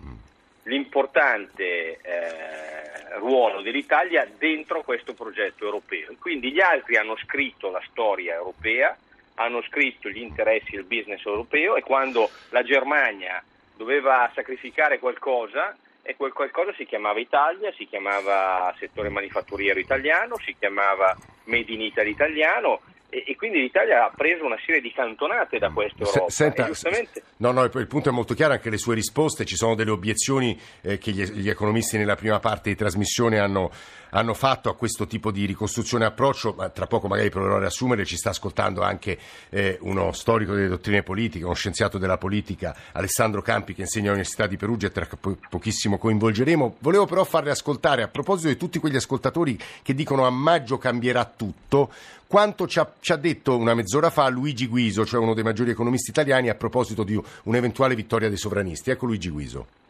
l'importante 0.63 1.99
eh, 2.01 3.17
ruolo 3.19 3.61
dell'Italia 3.61 4.27
dentro 4.37 4.81
questo 4.83 5.13
progetto 5.13 5.63
europeo. 5.63 6.13
Quindi 6.19 6.51
gli 6.51 6.59
altri 6.59 6.97
hanno 6.97 7.15
scritto 7.17 7.69
la 7.69 7.81
storia 7.89 8.33
europea, 8.33 8.97
hanno 9.35 9.61
scritto 9.63 10.09
gli 10.09 10.21
interessi 10.21 10.71
del 10.71 10.85
business 10.85 11.23
europeo 11.25 11.75
e 11.75 11.81
quando 11.81 12.29
la 12.49 12.63
Germania 12.63 13.43
doveva 13.75 14.29
sacrificare 14.33 14.99
qualcosa, 14.99 15.75
e 16.07 16.15
quel 16.15 16.33
qualcosa 16.33 16.71
si 16.77 16.85
chiamava 16.85 17.19
Italia, 17.19 17.73
si 17.75 17.87
chiamava 17.87 18.71
settore 18.77 19.09
manifatturiero 19.09 19.79
italiano, 19.79 20.35
si 20.37 20.55
chiamava 20.57 21.17
Made 21.45 21.71
in 21.71 21.81
Italy 21.81 22.11
italiano 22.11 22.79
e, 23.09 23.23
e, 23.27 23.35
quindi 23.35 23.61
l'Italia 23.61 24.05
ha 24.05 24.11
preso 24.13 24.45
una 24.45 24.57
serie 24.65 24.81
di 24.81 24.91
cantonate 24.91 25.57
da 25.57 25.69
questa 25.69 26.03
Europa. 26.03 26.29
Se, 26.29 26.43
senta, 26.43 26.65
giustamente... 26.65 27.23
no, 27.37 27.51
no, 27.51 27.63
il 27.63 27.87
punto 27.87 28.09
è 28.09 28.11
molto 28.11 28.33
chiaro, 28.33 28.53
anche 28.53 28.69
le 28.69 28.77
sue 28.77 28.93
risposte, 28.93 29.45
ci 29.45 29.55
sono 29.55 29.73
delle 29.73 29.91
obiezioni 29.91 30.59
eh, 30.81 30.97
che 30.97 31.11
gli, 31.11 31.23
gli, 31.23 31.49
economisti 31.49 31.97
nella 31.97 32.15
prima 32.15 32.39
parte 32.39 32.69
di 32.69 32.75
trasmissione 32.75 33.39
hanno, 33.39 33.71
hanno 34.15 34.33
fatto 34.33 34.69
a 34.69 34.75
questo 34.75 35.07
tipo 35.07 35.29
di 35.29 35.45
ricostruzione 35.45 36.05
e 36.05 36.07
approccio, 36.07 36.53
ma 36.57 36.69
tra 36.69 36.87
poco 36.87 37.07
magari 37.07 37.29
proverò 37.29 37.57
a 37.57 37.59
riassumere, 37.59 38.05
ci 38.05 38.15
sta 38.15 38.29
ascoltando 38.29 38.81
anche 38.81 39.19
eh, 39.49 39.77
uno 39.81 40.13
storico 40.13 40.53
delle 40.53 40.69
dottrine 40.69 41.03
politiche, 41.03 41.43
uno 41.43 41.53
scienziato 41.53 41.97
della 41.97 42.17
politica, 42.17 42.75
Alessandro 42.93 43.41
Campi, 43.41 43.73
che 43.73 43.81
insegna 43.81 44.07
all'Università 44.07 44.47
di 44.47 44.55
Perugia 44.55 44.87
e 44.87 44.91
tra 44.91 45.07
po- 45.19 45.37
pochissimo 45.49 45.97
coinvolgeremo. 45.97 46.77
Volevo 46.79 47.05
però 47.05 47.25
farle 47.25 47.51
ascoltare, 47.51 48.03
a 48.03 48.07
proposito 48.07 48.47
di 48.47 48.57
tutti 48.57 48.79
quegli 48.79 48.95
ascoltatori 48.95 49.59
che 49.81 49.93
dicono 49.93 50.25
a 50.25 50.29
maggio 50.29 50.77
cambierà 50.77 51.25
tutto, 51.25 51.91
quanto 52.25 52.67
ci 52.67 52.79
ha, 52.79 52.89
ci 53.01 53.11
ha, 53.11 53.17
detto 53.17 53.57
una 53.57 53.73
mezz'ora 53.73 54.09
fa 54.09 54.29
Luigi 54.29 54.67
Guiso, 54.67 55.05
cioè 55.05 55.19
uno 55.19 55.33
dei 55.33 55.43
maggiori 55.43 55.71
economisti 55.71 56.11
italiani, 56.11 56.47
a 56.47 56.55
proposito 56.55 57.03
di 57.03 57.21
un'eventuale 57.43 57.95
vittoria 57.95 58.29
dei 58.29 58.37
sovranisti. 58.37 58.91
Ecco 58.91 59.07
Luigi 59.07 59.29
Guiso. 59.29 59.83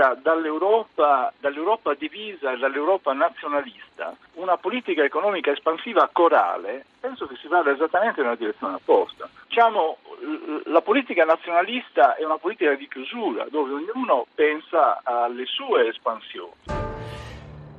Aspetta 0.00 0.14
dall'Europa, 0.14 1.30
dall'Europa 1.40 1.92
divisa 1.92 2.52
e 2.52 2.56
dall'Europa 2.56 3.12
nazionalista 3.12 4.16
una 4.34 4.56
politica 4.56 5.04
economica 5.04 5.50
espansiva 5.50 6.08
corale, 6.10 6.86
penso 6.98 7.26
che 7.26 7.36
si 7.36 7.48
vada 7.48 7.70
esattamente 7.70 8.22
nella 8.22 8.34
direzione 8.34 8.76
opposta. 8.76 9.28
Diciamo, 9.46 9.98
la 10.64 10.80
politica 10.80 11.24
nazionalista 11.24 12.14
è 12.14 12.24
una 12.24 12.38
politica 12.38 12.74
di 12.76 12.88
chiusura, 12.88 13.46
dove 13.50 13.72
ognuno 13.74 14.26
pensa 14.34 15.00
alle 15.02 15.44
sue 15.44 15.88
espansioni. 15.88 16.52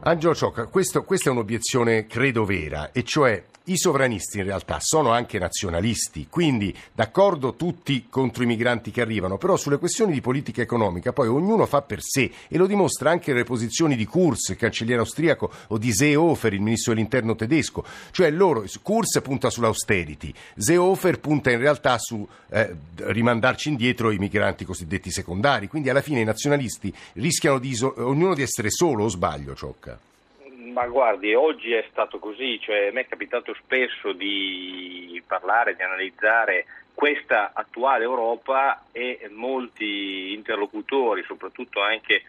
Angelo 0.04 0.36
Ciocca, 0.36 0.68
questa 0.68 1.00
è 1.00 1.30
un'obiezione 1.30 2.06
credo 2.06 2.44
vera, 2.44 2.92
e 2.92 3.04
cioè 3.04 3.44
i 3.72 3.78
sovranisti 3.78 4.40
in 4.40 4.44
realtà 4.44 4.78
sono 4.80 5.12
anche 5.12 5.40
nazionalisti, 5.40 6.28
quindi 6.30 6.76
d'accordo 6.94 7.56
tutti 7.56 8.08
contro 8.10 8.44
i 8.44 8.46
migranti 8.46 8.92
che 8.92 9.02
arrivano, 9.02 9.38
però 9.38 9.56
sulle 9.56 9.78
questioni 9.78 10.14
di 10.14 10.22
politica 10.22 10.62
economica 10.62 11.14
poi 11.14 11.28
ognuno 11.28 11.66
fa 11.66 11.82
per 11.82 12.02
sé 12.02 12.32
e 12.48 12.58
lo 12.58 12.68
dimostra 12.68 13.12
anche 13.12 13.34
le 13.34 13.44
posizioni 13.44 13.96
di 13.96 14.06
Kurz, 14.06 14.56
cancelliere 14.58 15.00
austriaco, 15.00 15.52
o 15.68 15.78
di 15.78 15.94
Seehofer, 15.94 16.54
il 16.54 16.62
ministro 16.62 16.94
dell'interno 16.94 17.36
tedesco, 17.36 17.86
cioè 18.12 18.30
loro, 18.30 18.66
Kurz 18.82 19.22
punta 19.22 19.50
sull'austerity, 19.50 20.34
Seehofer 20.58 21.20
punta 21.20 21.52
in 21.52 21.60
realtà 21.60 21.98
su 21.98 22.28
eh, 22.50 22.76
rimandarci 22.96 23.70
indietro 23.70 24.12
i 24.12 24.18
migranti 24.18 24.66
cosiddetti 24.66 25.12
secondari, 25.12 25.68
quindi 25.68 25.90
alla 25.90 26.02
fine 26.02 26.20
i 26.20 26.26
nazionalisti 26.26 26.94
rischiano 27.14 27.60
di 27.60 27.70
iso- 27.70 27.94
ognuno 27.98 28.34
di 28.34 28.42
essere 28.42 28.70
solo 28.70 29.06
o 29.06 29.08
sbaglio, 29.08 29.56
Ciocca? 29.56 29.98
Ma 30.72 30.88
guardi, 30.88 31.34
oggi 31.34 31.74
è 31.74 31.86
stato 31.92 32.18
così, 32.18 32.58
cioè 32.62 32.92
a 32.94 33.00
è 33.00 33.08
capitato 33.08 33.54
spesso 33.56 34.14
di 34.14 35.22
parlare, 35.28 35.76
di 35.76 35.82
analizzare 35.82 36.66
questa 36.94 37.52
attuale 37.54 38.06
Europa 38.06 38.86
e 38.94 39.28
molti 39.32 40.34
interlocutori, 40.34 41.24
soprattutto 41.24 41.82
anche 41.82 42.16
eh, 42.16 42.24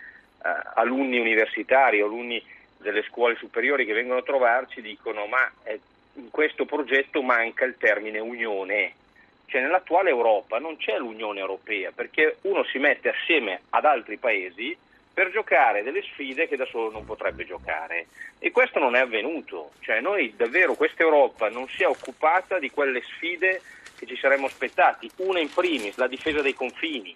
alunni 0.75 1.21
universitari, 1.21 2.01
alunni 2.01 2.43
delle 2.79 3.05
scuole 3.05 3.37
superiori 3.37 3.87
che 3.87 3.93
vengono 3.93 4.19
a 4.19 4.25
trovarci 4.25 4.83
dicono 4.83 5.27
ma 5.27 5.49
eh, 5.63 5.79
in 6.15 6.31
questo 6.31 6.65
progetto 6.65 7.23
manca 7.23 7.65
il 7.65 7.77
termine 7.79 8.19
unione, 8.19 8.95
cioè 9.47 9.61
nell'attuale 9.61 10.11
Europa 10.11 10.59
non 10.59 10.77
c'è 10.79 10.99
l'Unione 10.99 11.39
Europea 11.39 11.93
perché 11.93 12.39
uno 12.43 12.65
si 12.65 12.79
mette 12.79 13.11
assieme 13.11 13.61
ad 13.71 13.85
altri 13.85 14.17
paesi 14.17 14.77
per 15.13 15.31
giocare 15.31 15.83
delle 15.83 16.03
sfide 16.03 16.49
che 16.49 16.57
da 16.57 16.67
solo 16.67 16.91
non 16.91 17.05
potrebbe 17.05 17.45
giocare. 17.45 18.07
E 18.39 18.51
questo 18.51 18.79
non 18.79 18.97
è 18.97 19.01
avvenuto, 19.01 19.73
cioè 19.81 20.01
noi 20.01 20.35
davvero 20.37 20.75
questa 20.75 21.03
Europa 21.03 21.49
non 21.49 21.69
si 21.69 21.83
è 21.83 21.87
occupata 21.87 22.59
di 22.59 22.71
quelle 22.71 23.03
sfide 23.03 23.61
che 23.99 24.07
ci 24.07 24.17
saremmo 24.17 24.47
aspettati, 24.47 25.11
una 25.17 25.39
in 25.39 25.53
primis 25.53 25.97
la 25.97 26.09
difesa 26.09 26.41
dei 26.41 26.55
confini, 26.55 27.15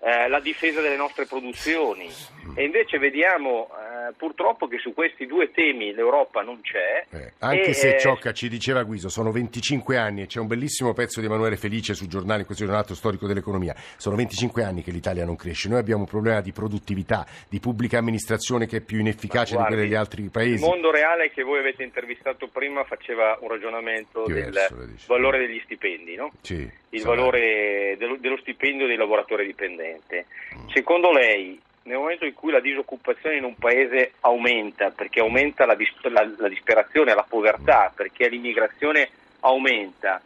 eh, 0.00 0.28
la 0.28 0.40
difesa 0.40 0.80
delle 0.80 0.96
nostre 0.96 1.26
produzioni. 1.26 2.10
E 2.56 2.64
invece 2.64 2.98
vediamo 2.98 3.70
eh, 4.08 4.12
purtroppo 4.16 4.66
che 4.66 4.78
su 4.78 4.92
questi 4.92 5.26
due 5.26 5.50
temi 5.50 5.92
l'Europa 5.92 6.42
non 6.42 6.60
c'è. 6.60 7.04
Eh, 7.10 7.32
anche 7.38 7.70
e, 7.70 7.72
se 7.72 7.94
eh, 7.94 7.98
Ciocca 7.98 8.32
ci 8.32 8.48
diceva 8.48 8.82
Guiso, 8.82 9.08
sono 9.08 9.30
25 9.30 9.96
anni 9.96 10.22
e 10.22 10.26
c'è 10.26 10.40
un 10.40 10.46
bellissimo 10.46 10.92
pezzo 10.92 11.20
di 11.20 11.26
Emanuele 11.26 11.56
Felice 11.56 11.94
sul 11.94 12.08
giornale 12.08 12.40
in 12.40 12.46
questo 12.46 12.64
giornato 12.64 12.94
storico 12.94 13.26
dell'economia, 13.26 13.74
sono 13.96 14.16
25 14.16 14.62
anni 14.62 14.82
che 14.82 14.90
l'Italia 14.90 15.24
non 15.24 15.36
cresce, 15.36 15.68
noi 15.68 15.78
abbiamo 15.78 16.02
un 16.02 16.08
problema 16.08 16.40
di 16.40 16.52
produttività, 16.52 17.26
di 17.48 17.60
pubblica 17.60 17.98
amministrazione 17.98 18.66
che 18.66 18.78
è 18.78 18.80
più 18.80 18.98
inefficace 18.98 19.54
guardi, 19.54 19.70
di 19.70 19.74
quella 19.74 19.88
degli 19.88 19.98
altri 19.98 20.28
paesi. 20.28 20.64
Il 20.64 20.70
mondo 20.70 20.90
reale 20.90 21.30
che 21.30 21.42
voi 21.42 21.58
avete 21.58 21.82
intervistato 21.82 22.48
prima 22.48 22.84
faceva 22.84 23.38
un 23.40 23.48
ragionamento 23.48 24.24
Diverso, 24.26 24.74
del 24.74 24.94
valore 25.06 25.38
degli 25.38 25.60
stipendi, 25.64 26.14
no? 26.16 26.32
Sì, 26.40 26.68
il 26.90 27.02
valore 27.02 27.96
dello, 27.98 28.16
dello 28.16 28.38
stipendio 28.38 28.86
dei 28.86 28.96
lavoratori 28.96 29.46
dipendenti. 29.46 30.16
Mm. 30.16 30.68
Secondo 30.68 31.12
lei 31.12 31.60
nel 31.84 31.98
momento 31.98 32.24
in 32.24 32.34
cui 32.34 32.50
la 32.50 32.60
disoccupazione 32.60 33.36
in 33.36 33.44
un 33.44 33.56
paese 33.56 34.12
aumenta, 34.20 34.90
perché 34.90 35.20
aumenta 35.20 35.66
la, 35.66 35.74
dis- 35.74 35.92
la, 36.02 36.28
la 36.38 36.48
disperazione, 36.48 37.14
la 37.14 37.26
povertà, 37.28 37.92
perché 37.94 38.28
l'immigrazione 38.28 39.08
aumenta, 39.40 40.20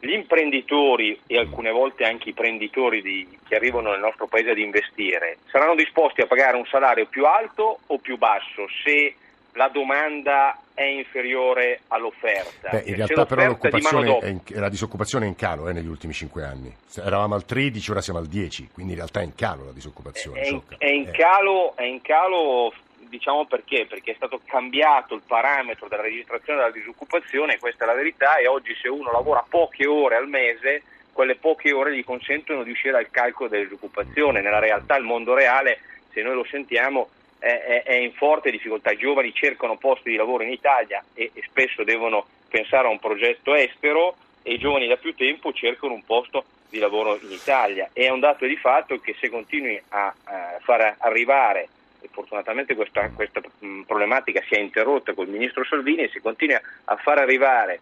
gli 0.00 0.12
imprenditori 0.12 1.20
e 1.28 1.38
alcune 1.38 1.70
volte 1.70 2.04
anche 2.04 2.30
i 2.30 2.34
prenditori 2.34 3.00
di, 3.00 3.38
che 3.46 3.54
arrivano 3.54 3.92
nel 3.92 4.00
nostro 4.00 4.26
paese 4.26 4.50
ad 4.50 4.58
investire 4.58 5.38
saranno 5.46 5.76
disposti 5.76 6.20
a 6.20 6.26
pagare 6.26 6.56
un 6.56 6.66
salario 6.66 7.06
più 7.06 7.24
alto 7.24 7.78
o 7.86 7.98
più 7.98 8.18
basso? 8.18 8.66
Se 8.82 9.14
la 9.52 9.68
domanda 9.68 10.58
è 10.82 10.88
inferiore 10.88 11.80
all'offerta. 11.88 12.70
Beh, 12.70 12.82
in 12.86 12.96
realtà 12.96 13.26
però 13.26 13.42
in, 13.42 14.40
la 14.48 14.68
disoccupazione 14.68 15.26
è 15.26 15.28
in 15.28 15.36
calo 15.36 15.68
eh, 15.68 15.72
negli 15.72 15.86
ultimi 15.86 16.12
cinque 16.12 16.44
anni. 16.44 16.74
Eravamo 16.96 17.34
al 17.34 17.44
13, 17.44 17.90
ora 17.90 18.00
siamo 18.00 18.18
al 18.18 18.26
10, 18.26 18.70
quindi 18.72 18.92
in 18.92 18.98
realtà 18.98 19.20
è 19.20 19.24
in 19.24 19.34
calo 19.34 19.64
la 19.66 19.72
disoccupazione. 19.72 20.40
È, 20.40 20.48
in, 20.48 20.60
è 20.78 20.88
in, 20.88 21.08
eh. 21.08 21.10
calo, 21.10 21.74
è 21.76 21.84
in 21.84 22.00
calo, 22.00 22.72
diciamo 23.08 23.46
perché? 23.46 23.86
Perché 23.88 24.12
è 24.12 24.16
stato 24.16 24.40
cambiato 24.44 25.14
il 25.14 25.22
parametro 25.26 25.88
della 25.88 26.02
registrazione 26.02 26.60
della 26.60 26.72
disoccupazione, 26.72 27.58
questa 27.58 27.84
è 27.84 27.86
la 27.86 27.94
verità, 27.94 28.36
e 28.36 28.46
oggi 28.46 28.74
se 28.80 28.88
uno 28.88 29.10
lavora 29.10 29.44
poche 29.48 29.86
ore 29.86 30.16
al 30.16 30.28
mese, 30.28 30.82
quelle 31.12 31.36
poche 31.36 31.72
ore 31.72 31.96
gli 31.96 32.04
consentono 32.04 32.62
di 32.62 32.70
uscire 32.70 32.92
dal 32.92 33.10
calcolo 33.10 33.48
della 33.48 33.64
disoccupazione. 33.64 34.40
Nella 34.40 34.58
realtà 34.58 34.96
il 34.96 35.04
mondo 35.04 35.34
reale, 35.34 35.80
se 36.12 36.22
noi 36.22 36.34
lo 36.34 36.44
sentiamo, 36.44 37.08
è, 37.42 37.82
è, 37.82 37.94
in 37.94 38.12
forte 38.12 38.52
difficoltà, 38.52 38.92
i 38.92 38.96
giovani 38.96 39.34
cercano 39.34 39.76
posti 39.76 40.10
di 40.10 40.16
lavoro 40.16 40.44
in 40.44 40.52
Italia 40.52 41.02
e, 41.12 41.32
e, 41.34 41.42
spesso 41.44 41.82
devono 41.82 42.24
pensare 42.48 42.86
a 42.86 42.90
un 42.90 43.00
progetto 43.00 43.52
estero 43.54 44.14
e 44.42 44.52
i 44.52 44.58
giovani 44.58 44.86
da 44.86 44.96
più 44.96 45.12
tempo 45.16 45.52
cercano 45.52 45.94
un 45.94 46.04
posto 46.04 46.44
di 46.68 46.78
lavoro 46.78 47.18
in 47.20 47.32
Italia. 47.32 47.90
E 47.92 48.06
è 48.06 48.10
un 48.10 48.20
dato 48.20 48.46
di 48.46 48.56
fatto 48.56 49.00
che 49.00 49.16
se 49.18 49.28
continui 49.28 49.80
a, 49.88 50.14
a 50.24 50.58
far 50.60 50.94
arrivare, 50.98 51.68
e 52.00 52.08
fortunatamente 52.12 52.76
questa, 52.76 53.10
questa 53.10 53.40
mh, 53.58 53.82
problematica 53.82 54.40
si 54.46 54.54
è 54.54 54.58
interrotta 54.58 55.12
col 55.12 55.28
ministro 55.28 55.64
Salvini, 55.64 56.08
se 56.12 56.20
continua 56.20 56.60
a 56.84 56.96
far 56.96 57.18
arrivare 57.18 57.80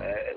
eh, 0.00 0.34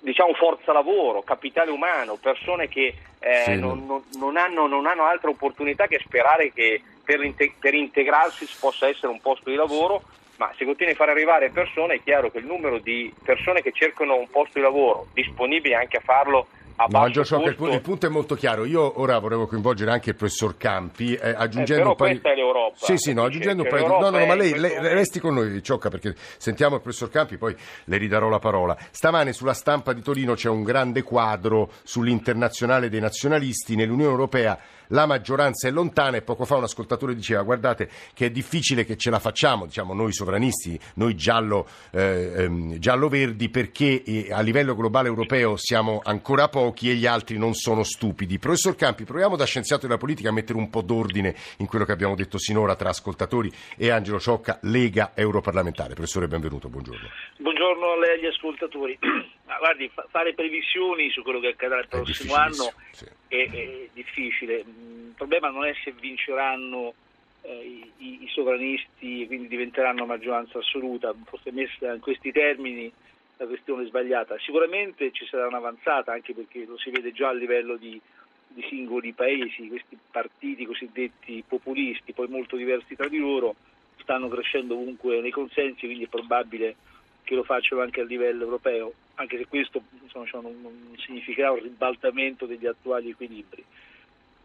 diciamo 0.00 0.34
forza 0.34 0.72
lavoro, 0.72 1.22
capitale 1.22 1.70
umano, 1.70 2.16
persone 2.16 2.68
che 2.68 2.94
eh, 3.18 3.42
sì, 3.44 3.54
non, 3.56 3.86
non, 3.86 4.02
non, 4.18 4.36
hanno, 4.36 4.66
non, 4.66 4.86
hanno, 4.86 5.04
altra 5.04 5.30
opportunità 5.30 5.86
che 5.86 6.00
sperare 6.04 6.52
che 6.52 6.82
per, 7.16 7.24
inte- 7.24 7.52
per 7.58 7.74
integrarsi 7.74 8.46
possa 8.58 8.88
essere 8.88 9.08
un 9.08 9.20
posto 9.20 9.50
di 9.50 9.56
lavoro, 9.56 10.02
ma 10.36 10.50
se 10.56 10.64
continui 10.64 10.92
a 10.92 10.96
far 10.96 11.10
arrivare 11.10 11.50
persone 11.50 11.94
è 11.94 12.02
chiaro 12.02 12.30
che 12.30 12.38
il 12.38 12.46
numero 12.46 12.78
di 12.78 13.12
persone 13.22 13.60
che 13.60 13.72
cercano 13.72 14.16
un 14.16 14.28
posto 14.30 14.52
di 14.54 14.64
lavoro 14.64 15.08
disponibili 15.12 15.74
anche 15.74 15.98
a 15.98 16.02
farlo 16.02 16.46
No, 16.88 17.08
Giocio, 17.10 17.40
il, 17.42 17.56
il, 17.70 17.80
punto 17.80 18.06
è 18.06 18.08
molto 18.08 18.34
chiaro. 18.34 18.64
Io 18.64 19.00
ora 19.00 19.18
volevo 19.18 19.46
coinvolgere 19.46 19.92
anche 19.92 20.10
il 20.10 20.16
professor 20.16 20.56
Campi, 20.56 21.14
eh, 21.14 21.28
aggiungendo 21.28 21.84
eh, 21.84 21.88
un 21.90 21.94
paio... 21.96 22.20
è 22.20 22.34
l'Europa. 22.34 22.76
Sì, 22.76 22.96
sì, 22.96 23.12
no, 23.12 23.24
aggiungendo 23.24 23.62
un 23.62 23.68
paio... 23.68 23.86
No, 23.86 24.00
no, 24.00 24.10
no, 24.10 24.26
ma 24.26 24.34
lei, 24.34 24.58
lei 24.58 24.78
resti 24.78 25.20
con 25.20 25.34
noi, 25.34 25.62
Ciocca, 25.62 25.90
perché 25.90 26.14
sentiamo 26.16 26.76
il 26.76 26.80
professor 26.80 27.08
Campi, 27.08 27.36
poi 27.36 27.54
le 27.84 27.96
ridarò 27.98 28.28
la 28.28 28.40
parola. 28.40 28.76
Stamane 28.90 29.32
sulla 29.32 29.54
stampa 29.54 29.92
di 29.92 30.02
Torino 30.02 30.34
c'è 30.34 30.48
un 30.48 30.64
grande 30.64 31.02
quadro 31.02 31.70
sull'internazionale 31.84 32.88
dei 32.88 33.00
nazionalisti 33.00 33.76
nell'Unione 33.76 34.10
Europea 34.10 34.58
la 34.92 35.06
maggioranza 35.06 35.68
è 35.68 35.70
lontana 35.70 36.16
e 36.16 36.22
poco 36.22 36.44
fa 36.44 36.56
un 36.56 36.64
ascoltatore 36.64 37.14
diceva 37.14 37.42
guardate 37.42 37.88
che 38.14 38.26
è 38.26 38.30
difficile 38.30 38.84
che 38.84 38.96
ce 38.96 39.10
la 39.10 39.18
facciamo, 39.18 39.66
diciamo 39.66 39.94
noi 39.94 40.12
sovranisti, 40.12 40.78
noi 40.94 41.14
giallo, 41.14 41.66
eh, 41.92 42.32
ehm, 42.36 42.78
giallo-verdi 42.78 43.48
perché 43.48 44.02
eh, 44.02 44.32
a 44.32 44.40
livello 44.40 44.74
globale 44.74 45.08
europeo 45.08 45.56
siamo 45.56 46.00
ancora 46.02 46.48
pochi 46.48 46.90
e 46.90 46.94
gli 46.94 47.06
altri 47.06 47.38
non 47.38 47.54
sono 47.54 47.82
stupidi. 47.82 48.38
Professor 48.38 48.74
Campi, 48.74 49.04
proviamo 49.04 49.36
da 49.36 49.44
scienziato 49.44 49.86
della 49.86 49.98
politica 49.98 50.28
a 50.28 50.32
mettere 50.32 50.58
un 50.58 50.70
po' 50.70 50.82
d'ordine 50.82 51.34
in 51.58 51.66
quello 51.66 51.84
che 51.84 51.92
abbiamo 51.92 52.14
detto 52.14 52.38
sinora 52.38 52.76
tra 52.76 52.90
ascoltatori 52.90 53.50
e 53.76 53.90
Angelo 53.90 54.20
Ciocca, 54.20 54.58
Lega 54.62 55.12
Europarlamentare. 55.14 55.94
Professore, 55.94 56.28
benvenuto, 56.28 56.68
buongiorno. 56.68 57.08
Buongiorno 57.38 57.92
a 57.92 57.98
lei 57.98 58.10
e 58.10 58.12
agli 58.14 58.26
ascoltatori. 58.26 58.98
guardi, 59.58 59.90
fare 60.10 60.34
previsioni 60.34 61.10
su 61.10 61.22
quello 61.22 61.40
che 61.40 61.48
accadrà 61.48 61.80
il 61.80 61.88
prossimo 61.88 62.34
anno 62.34 62.72
sì. 62.92 63.06
è, 63.28 63.48
è, 63.50 63.88
difficile. 63.92 64.58
Il 64.58 65.14
problema 65.16 65.50
non 65.50 65.64
è 65.64 65.74
se 65.82 65.92
vinceranno 65.92 66.94
eh, 67.42 67.84
i, 67.98 68.22
i, 68.24 68.28
sovranisti 68.28 69.22
e 69.22 69.26
quindi 69.26 69.48
diventeranno 69.48 70.06
maggioranza 70.06 70.58
assoluta, 70.58 71.14
forse 71.24 71.50
messa 71.50 71.92
in 71.92 72.00
questi 72.00 72.32
termini 72.32 72.92
la 73.36 73.46
questione 73.46 73.86
sbagliata. 73.86 74.36
Sicuramente 74.38 75.10
ci 75.12 75.26
sarà 75.26 75.46
un'avanzata, 75.46 76.12
anche 76.12 76.34
perché 76.34 76.64
lo 76.64 76.78
si 76.78 76.90
vede 76.90 77.12
già 77.12 77.28
a 77.28 77.34
livello 77.34 77.76
di, 77.76 78.00
di 78.48 78.64
singoli 78.68 79.12
paesi, 79.12 79.68
questi 79.68 79.98
partiti 80.10 80.66
cosiddetti 80.66 81.42
populisti, 81.46 82.12
poi 82.12 82.28
molto 82.28 82.56
diversi 82.56 82.94
tra 82.94 83.08
di 83.08 83.18
loro, 83.18 83.56
stanno 83.96 84.28
crescendo 84.28 84.74
ovunque 84.74 85.20
nei 85.20 85.30
consensi, 85.30 85.86
quindi 85.86 86.04
è 86.04 86.08
probabile 86.08 86.76
che 87.24 87.34
lo 87.34 87.44
facciano 87.44 87.82
anche 87.82 88.00
a 88.00 88.04
livello 88.04 88.44
europeo, 88.44 88.92
anche 89.14 89.38
se 89.38 89.46
questo 89.46 89.82
insomma, 90.02 90.42
non, 90.42 90.60
non 90.62 90.96
significherà 90.98 91.52
un 91.52 91.62
ribaltamento 91.62 92.46
degli 92.46 92.66
attuali 92.66 93.10
equilibri. 93.10 93.64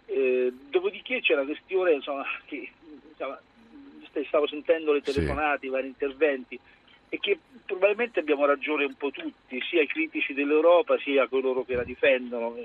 Eh, 0.05 0.53
dopodiché 0.69 1.21
c'è 1.21 1.35
la 1.35 1.43
questione 1.43 1.93
insomma, 1.93 2.23
che 2.45 2.69
insomma, 3.09 3.39
stavo 4.27 4.47
sentendo 4.47 4.93
le 4.93 5.01
telefonate, 5.01 5.59
sì. 5.61 5.65
i 5.67 5.69
vari 5.69 5.87
interventi, 5.87 6.59
e 7.09 7.19
che 7.19 7.37
probabilmente 7.65 8.19
abbiamo 8.19 8.45
ragione 8.45 8.85
un 8.85 8.95
po' 8.95 9.11
tutti, 9.11 9.61
sia 9.69 9.81
i 9.81 9.87
critici 9.87 10.33
dell'Europa 10.33 10.97
sia 10.99 11.27
coloro 11.27 11.63
che 11.63 11.75
la 11.75 11.83
difendono. 11.83 12.55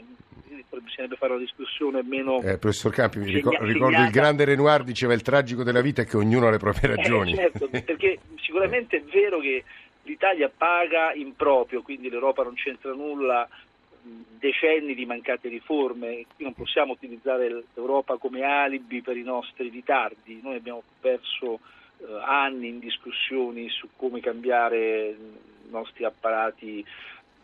Bisognerebbe 0.73 1.17
fare 1.17 1.33
una 1.33 1.41
discussione 1.41 2.03
meno. 2.03 2.41
Eh, 2.43 2.59
professor 2.59 2.93
Campi, 2.93 3.19
mi 3.19 3.31
ricordo, 3.31 3.65
ricordo 3.65 4.03
il 4.03 4.11
grande 4.11 4.45
Renoir 4.45 4.85
diceva 4.85 5.13
il 5.13 5.23
tragico 5.23 5.63
della 5.63 5.81
vita 5.81 6.03
è 6.03 6.07
che 6.07 6.17
ognuno 6.17 6.47
ha 6.47 6.51
le 6.51 6.59
proprie 6.59 6.93
eh, 6.93 6.97
ragioni. 6.97 7.33
Eh, 7.33 7.37
certo, 7.37 7.69
perché 7.69 8.19
sicuramente 8.41 8.97
è 8.99 9.03
vero 9.03 9.39
che 9.41 9.65
l'Italia 10.03 10.51
paga 10.55 11.13
in 11.13 11.35
proprio, 11.37 11.83
quindi 11.83 12.11
l'Europa 12.11 12.43
non 12.43 12.55
c'entra 12.55 12.93
nulla 12.93 13.49
decenni 14.03 14.95
di 14.95 15.07
mancate 15.07 15.49
riforme, 15.49 16.27
non 16.39 16.55
possiamo 16.55 16.93
utilizzare 16.93 17.65
l'Europa 17.75 18.17
come 18.17 18.43
alibi 18.43 19.01
per 19.01 19.17
i 19.17 19.23
nostri 19.23 19.69
ritardi, 19.69 20.41
noi 20.43 20.57
abbiamo 20.57 20.83
perso 21.01 21.61
eh, 21.99 22.05
anni 22.25 22.69
in 22.69 22.79
discussioni 22.81 23.69
su 23.69 23.91
come 23.97 24.21
cambiare 24.21 25.11
i 25.11 25.71
nostri 25.71 26.05
apparati 26.05 26.85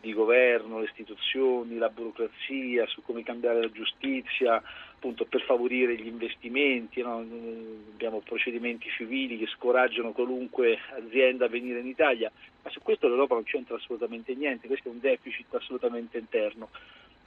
di 0.01 0.13
governo, 0.13 0.79
le 0.79 0.85
istituzioni, 0.85 1.77
la 1.77 1.89
burocrazia, 1.89 2.85
su 2.87 3.01
come 3.03 3.23
cambiare 3.23 3.61
la 3.61 3.71
giustizia, 3.71 4.61
appunto 4.95 5.25
per 5.25 5.41
favorire 5.43 5.95
gli 5.95 6.07
investimenti, 6.07 7.01
no? 7.01 7.19
abbiamo 7.19 8.19
procedimenti 8.19 8.89
civili 8.89 9.37
che 9.37 9.47
scoraggiano 9.47 10.11
qualunque 10.11 10.77
azienda 10.95 11.45
a 11.45 11.49
venire 11.49 11.79
in 11.79 11.87
Italia, 11.87 12.31
ma 12.63 12.69
su 12.69 12.81
questo 12.81 13.07
l'Europa 13.07 13.35
non 13.35 13.43
c'entra 13.43 13.75
assolutamente 13.75 14.33
niente, 14.35 14.67
questo 14.67 14.89
è 14.89 14.91
un 14.91 14.99
deficit 14.99 15.53
assolutamente 15.53 16.17
interno. 16.17 16.69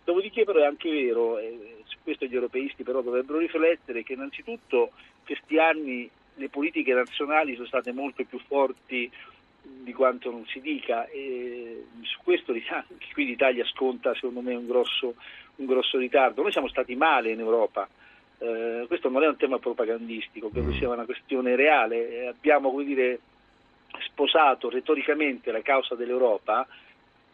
Dopodiché 0.04 0.44
però 0.44 0.60
è 0.60 0.66
anche 0.66 0.90
vero, 0.90 1.38
e 1.38 1.82
su 1.84 1.98
questo 2.02 2.26
gli 2.26 2.34
europeisti 2.34 2.82
però 2.82 3.02
dovrebbero 3.02 3.38
riflettere, 3.38 4.02
che 4.02 4.14
innanzitutto 4.14 4.90
questi 5.24 5.58
anni 5.58 6.10
le 6.36 6.48
politiche 6.48 6.94
nazionali 6.94 7.54
sono 7.54 7.66
state 7.66 7.92
molto 7.92 8.24
più 8.24 8.38
forti 8.46 9.10
di 9.62 9.92
quanto 9.92 10.30
non 10.30 10.44
si 10.46 10.60
dica 10.60 11.06
e 11.08 11.86
su 12.02 12.18
questo 12.22 12.52
qui 13.12 13.24
l'Italia 13.24 13.64
sconta 13.66 14.14
secondo 14.14 14.40
me 14.40 14.54
un 14.54 14.66
grosso, 14.66 15.14
un 15.56 15.66
grosso 15.66 15.98
ritardo. 15.98 16.42
Noi 16.42 16.52
siamo 16.52 16.68
stati 16.68 16.94
male 16.94 17.30
in 17.30 17.40
Europa, 17.40 17.88
eh, 18.38 18.84
questo 18.86 19.08
non 19.08 19.22
è 19.22 19.28
un 19.28 19.36
tema 19.36 19.58
propagandistico, 19.58 20.50
credo 20.50 20.68
mm. 20.68 20.78
sia 20.78 20.88
una 20.88 21.04
questione 21.04 21.56
reale, 21.56 22.28
abbiamo 22.28 22.80
dire, 22.82 23.20
sposato 24.06 24.70
retoricamente 24.70 25.52
la 25.52 25.62
causa 25.62 25.94
dell'Europa 25.94 26.66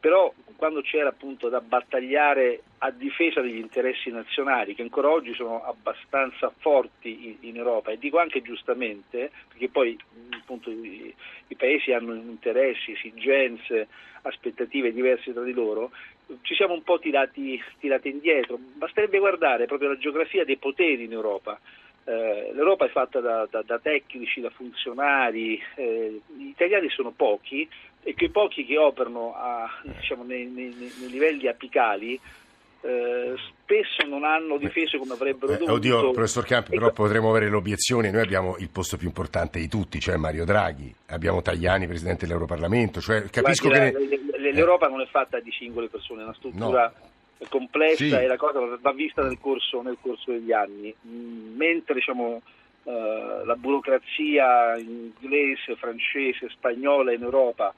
però 0.00 0.32
quando 0.56 0.80
c'era 0.80 1.08
appunto 1.08 1.49
da 1.49 1.61
battagliare 1.61 2.62
a 2.78 2.90
difesa 2.90 3.40
degli 3.40 3.58
interessi 3.58 4.11
nazionali, 4.11 4.75
che 4.75 4.82
ancora 4.82 5.11
oggi 5.11 5.35
sono 5.35 5.64
abbastanza 5.64 6.52
forti 6.58 7.26
in, 7.26 7.49
in 7.49 7.56
Europa, 7.56 7.90
e 7.90 7.99
dico 7.99 8.18
anche 8.18 8.42
giustamente, 8.42 9.30
perché 9.49 9.68
poi 9.68 9.99
appunto 10.30 10.70
i, 10.70 11.12
i, 11.49 11.54
paesi 11.56 11.92
hanno 11.92 12.14
interessi, 12.14 12.92
esigenze, 12.92 13.88
aspettative 14.23 14.92
diverse 14.92 15.32
tra 15.32 15.42
di 15.42 15.52
loro, 15.52 15.90
ci 16.42 16.54
siamo 16.54 16.75
un 16.75 16.82
po' 16.82 16.99
tirati, 16.99 17.61
tirati 17.80 18.08
indietro. 18.11 18.58
Basterebbe 18.58 19.18
guardare 19.18 19.67
proprio 19.67 19.88
la 19.88 19.99
geografia 19.99 20.45
dei 20.45 20.56
poteri 20.56 21.04
in 21.04 21.12
Europa. 21.12 21.58
Eh, 22.04 22.52
L'Europa 22.54 22.86
è 22.86 22.91
fatta 22.91 23.21
da, 23.21 23.47
da, 23.50 23.62
da 23.62 23.78
tecnici, 23.78 24.41
da 24.41 24.50
funzionari, 24.50 25.60
eh, 25.75 26.21
gli 26.26 26.49
italiani 26.49 26.88
sono 26.91 27.10
pochi, 27.10 27.69
e 28.02 28.14
quei 28.14 28.30
pochi 28.30 28.64
che 28.64 28.78
operano 28.78 29.34
a, 29.34 29.69
diciamo, 29.82 30.23
nei, 30.23 30.47
nei, 30.47 30.75
nei, 30.75 31.10
livelli 31.10 31.49
apicali 31.49 32.19
eh, 32.80 33.34
spesso 33.62 34.06
non 34.06 34.25
hanno 34.25 34.56
difeso 34.56 34.99
come 34.99 35.14
avrebbero 35.14 35.52
eh, 35.52 35.56
dovuto. 35.56 35.73
Oddio, 35.73 36.10
professor 36.12 36.45
Campi, 36.45 36.71
però 36.71 36.93
potremmo 36.93 37.30
avere 37.30 37.49
l'obiezione, 37.49 38.10
noi 38.10 38.23
abbiamo 38.23 38.56
il 38.58 38.71
posto 38.71 38.97
più 38.97 39.08
importante 39.08 39.58
di 39.58 39.69
tutti, 39.69 39.99
cioè 40.00 40.17
Mario 40.17 40.45
Draghi, 40.45 40.95
abbiamo 41.08 41.43
Tajani, 41.43 41.86
Presidente 41.86 42.26
dell'Europarlamento, 42.26 43.00
cioè, 43.00 43.28
capisco 43.30 43.69
Guardi, 43.69 44.08
che... 44.08 44.21
La, 44.38 44.50
l'Europa 44.50 44.88
non 44.88 45.00
è 45.00 45.06
fatta 45.06 45.41
di 45.41 45.50
singole 45.50 45.88
persone, 45.88 46.21
è 46.21 46.25
una 46.25 46.34
struttura 46.34 46.93
no. 47.38 47.47
complessa 47.49 48.19
sì. 48.19 48.25
e 48.25 48.26
la 48.26 48.36
cosa 48.36 48.60
va 48.80 48.93
vista 48.93 49.23
nel 49.23 49.38
corso, 49.41 49.82
nel 49.82 49.99
corso 50.00 50.30
degli 50.30 50.52
anni, 50.52 50.95
mm, 51.06 51.56
mentre 51.56 51.95
diciamo, 51.95 52.41
uh, 52.84 53.45
la 53.45 53.56
burocrazia 53.56 54.76
inglese, 54.76 55.75
francese, 55.76 56.49
spagnola 56.49 57.12
in 57.12 57.23
Europa 57.23 57.75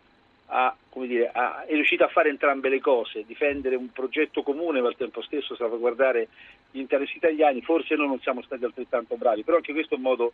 a, 0.53 0.75
dire, 1.07 1.31
a, 1.33 1.65
è 1.65 1.75
riuscita 1.75 2.07
a 2.07 2.09
fare 2.09 2.29
entrambe 2.29 2.69
le 2.69 2.81
cose, 2.81 3.25
difendere 3.25 3.77
un 3.77 3.91
progetto 3.93 4.43
comune 4.43 4.81
ma 4.81 4.89
al 4.89 4.97
tempo 4.97 5.23
stesso 5.23 5.55
salvaguardare 5.55 6.29
gli 6.71 6.81
interessi 6.81 7.17
italiani, 7.17 7.63
forse 7.63 7.95
noi 7.95 8.09
non 8.09 8.21
siamo 8.21 8.43
stati 8.43 8.65
altrettanto 8.65 9.17
bravi, 9.17 9.45
però 9.45 9.57
anche 9.59 9.73
questo 9.73 9.95
è 9.95 9.97
un 9.97 10.03
modo 10.03 10.33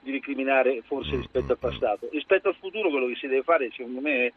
di 0.00 0.10
ricriminare 0.10 0.82
forse 0.82 1.16
rispetto 1.16 1.52
al 1.52 1.58
passato. 1.58 2.08
Rispetto 2.10 2.48
al 2.48 2.56
futuro 2.56 2.90
quello 2.90 3.06
che 3.06 3.16
si 3.16 3.26
deve 3.26 3.42
fare 3.42 3.70
secondo 3.70 4.00
me 4.00 4.32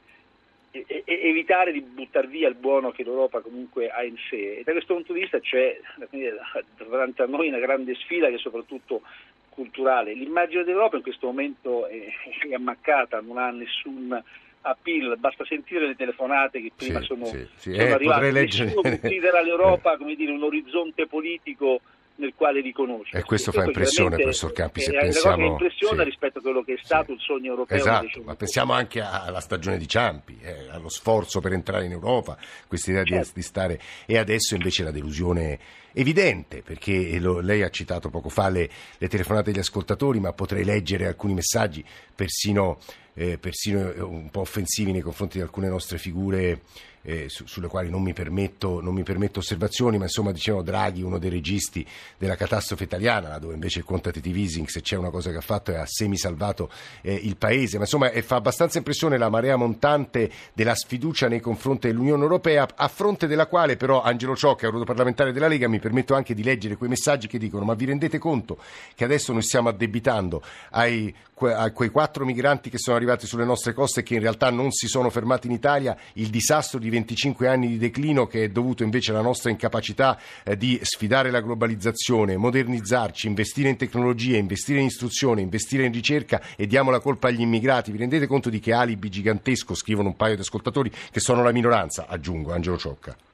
è, 0.72 0.84
è, 0.86 1.04
è 1.06 1.26
evitare 1.26 1.72
di 1.72 1.82
buttare 1.82 2.28
via 2.28 2.50
il 2.50 2.56
buono 2.56 2.92
che 2.92 3.04
l'Europa 3.04 3.40
comunque 3.40 3.90
ha 3.90 4.04
in 4.04 4.18
sé 4.30 4.58
e 4.58 4.64
da 4.64 4.74
questo 4.74 4.96
punto 4.96 5.14
di 5.14 5.22
vista 5.22 5.40
c'è 5.40 5.80
davanti 6.78 7.22
a 7.22 7.26
noi 7.26 7.48
una 7.48 7.60
grande 7.60 7.96
sfida 7.96 8.28
che 8.28 8.36
è 8.36 8.40
soprattutto 8.40 9.02
culturale. 9.50 10.14
L'immagine 10.14 10.64
dell'Europa 10.64 10.98
in 10.98 11.04
questo 11.04 11.28
momento 11.28 11.88
è, 11.88 12.08
è 12.50 12.54
ammaccata, 12.54 13.22
non 13.22 13.38
ha 13.38 13.50
nessun 13.52 14.22
a 14.62 14.78
PIL, 14.80 15.16
basta 15.18 15.46
sentire 15.46 15.88
le 15.88 15.96
telefonate 15.96 16.62
che 16.62 16.72
prima 16.76 17.00
sì, 17.00 17.06
sono, 17.06 17.26
sì, 17.26 17.48
sì. 17.56 17.74
sono 17.74 17.84
eh, 17.84 17.92
arrivate. 17.92 18.32
Nessuno 18.32 18.82
considera 18.82 19.42
l'Europa 19.44 19.98
come 19.98 20.16
dire, 20.16 20.32
un 20.32 20.44
orizzonte 20.44 21.08
politico 21.08 21.82
nel 22.22 22.34
quale 22.36 22.62
riconosce. 22.62 23.18
E 23.18 23.24
questo, 23.24 23.52
fa 23.52 23.64
impressione, 23.66 24.16
professor 24.18 24.52
Campi, 24.52 24.82
se 24.82 24.92
è 24.92 25.00
pensiamo... 25.00 25.44
È 25.44 25.50
impressione 25.50 26.04
sì. 26.04 26.10
rispetto 26.10 26.38
a 26.38 26.42
quello 26.42 26.62
che 26.62 26.74
è 26.74 26.80
stato 26.82 27.08
sì. 27.08 27.12
il 27.14 27.20
sogno 27.20 27.50
europeo. 27.50 27.78
Esatto, 27.78 28.22
ma 28.24 28.36
pensiamo 28.36 28.74
anche 28.74 29.02
alla 29.02 29.40
stagione 29.40 29.78
di 29.78 29.88
Ciampi, 29.88 30.38
eh, 30.42 30.70
allo 30.70 30.90
sforzo 30.90 31.40
per 31.40 31.54
entrare 31.54 31.86
in 31.86 31.92
Europa, 31.92 32.38
questa 32.68 32.92
idea 32.92 33.04
certo. 33.04 33.26
di, 33.26 33.32
di, 33.34 33.42
stare... 33.42 33.80
E 34.06 34.18
adesso 34.18 34.54
invece 34.54 34.84
la 34.84 34.92
delusione 34.92 35.60
evidente, 35.94 36.62
perché 36.62 37.20
lo, 37.20 37.40
lei 37.40 37.64
ha 37.64 37.70
citato 37.70 38.10
poco 38.10 38.30
fa 38.30 38.50
le, 38.50 38.70
le, 38.98 39.08
telefonate 39.08 39.52
degli 39.52 39.60
ascoltatori, 39.60 40.20
ma 40.20 40.32
potrei 40.32 40.64
leggere 40.64 41.08
alcuni 41.08 41.34
messaggi 41.34 41.84
persino, 42.14 42.78
eh, 43.14 43.38
persino 43.38 43.92
un 44.08 44.30
po' 44.30 44.42
offensivi 44.42 44.92
nei 44.92 45.02
confronti 45.02 45.38
di 45.38 45.44
alcune 45.44 45.68
nostre 45.68 45.98
figure 45.98 46.62
eh, 47.04 47.30
su, 47.30 47.46
sulle 47.48 47.68
quali 47.68 47.90
non 47.90 48.02
mi, 48.02 48.14
permetto, 48.14 48.82
non 48.82 48.94
mi, 48.94 49.04
permetto, 49.04 49.40
osservazioni, 49.40 49.98
ma 49.98 50.06
insomma 50.06 50.32
dicevano 50.32 50.64
Draghi, 50.64 51.02
uno 51.02 51.18
dei 51.18 51.30
registi 51.30 51.86
della 52.18 52.36
catastrofe 52.36 52.84
italiana, 52.84 53.38
dove 53.40 53.54
invece 53.54 53.80
il 53.80 53.86
quantitative 53.86 54.38
easing, 54.38 54.68
se 54.68 54.82
c'è 54.82 54.96
una 54.96 55.10
cosa 55.10 55.32
che 55.32 55.38
ha 55.38 55.42
fatto, 55.42 55.72
è 55.72 55.76
ha 55.76 55.86
semi-salvato 55.86 56.70
eh, 57.02 57.14
il 57.14 57.38
paese. 57.38 57.78
Ma 57.78 57.84
insomma 57.84 58.10
fa 58.22 58.36
abbastanza 58.36 58.78
impressione 58.78 59.18
la 59.18 59.30
marea 59.30 59.56
montante 59.56 60.30
della 60.54 60.76
sfiducia 60.76 61.28
nei 61.28 61.40
confronti 61.40 61.88
dell'Unione 61.88 62.22
Europea, 62.22 62.68
a 62.76 62.88
fronte 62.88 63.28
della 63.28 63.48
quale 63.48 63.78
però 63.78 64.02
Angelo 64.02 64.36
Ciocca, 64.36 64.66
europarlamentare 64.66 65.32
della 65.32 65.48
Lega, 65.48 65.68
mi 65.68 65.80
permetto 65.80 66.14
anche 66.14 66.34
di 66.34 66.44
leggere 66.44 66.76
quei 66.76 66.90
messaggi 66.90 67.28
che 67.28 67.38
dicono 67.38 67.66
ma 67.66 67.74
vi 67.74 67.86
rendete 67.86 68.18
conto 68.18 68.58
che 68.96 69.04
adesso 69.04 69.34
noi 69.34 69.42
stiamo 69.42 69.70
addebitando 69.70 70.42
ai, 70.72 71.14
a 71.40 71.72
quei 71.72 71.90
quattro 71.90 72.26
migranti 72.26 72.70
che 72.70 72.78
sono 72.78 72.96
arrivati 72.96 73.26
sulle 73.26 73.46
nostre 73.46 73.74
coste 73.74 74.02
e 74.02 74.04
che 74.04 74.16
in 74.16 74.20
realtà 74.20 74.52
non 74.52 74.72
si 74.72 74.88
sono 74.88 75.10
fermati 75.10 75.48
in 75.48 75.54
Italia 75.54 75.98
il 76.14 76.30
disastro 76.30 76.80
di 76.80 76.90
25 76.92 77.48
anni 77.48 77.68
di 77.70 77.78
declino 77.80 78.28
che 78.28 78.44
è 78.44 78.50
dovuto 78.50 78.84
invece 78.84 79.10
alla 79.10 79.22
nostra 79.22 79.50
incapacità 79.50 80.20
eh, 80.44 80.56
di 80.56 80.80
sfidare 80.84 81.32
la 81.32 81.42
globalizzazione, 81.42 82.38
modernizzarci, 82.38 83.26
investire 83.26 83.70
in 83.70 83.78
tecnologia, 83.78 84.38
investire 84.38 84.80
in 84.80 84.86
istruzione, 84.86 85.42
investire 85.42 85.86
in 85.86 85.92
ricerca 85.92 86.40
e 86.56 86.68
diamo 86.68 86.92
la 86.92 87.00
colpa 87.00 87.30
agli 87.30 87.42
immigrati. 87.42 87.92
Vi 87.92 87.98
rendete 87.98 88.28
conto 88.28 88.52
di 88.52 88.60
che 88.60 88.74
alibi 88.74 89.10
gigantesco 89.10 89.74
scrivono 89.74 90.10
un 90.10 90.16
paio 90.16 90.36
di 90.36 90.42
ascoltatori 90.42 90.92
che 91.10 91.20
sono 91.20 91.42
la 91.42 91.52
minoranza, 91.52 92.06
aggiungo, 92.08 92.54
Angelo 92.54 92.78
Ciocca. 92.78 93.31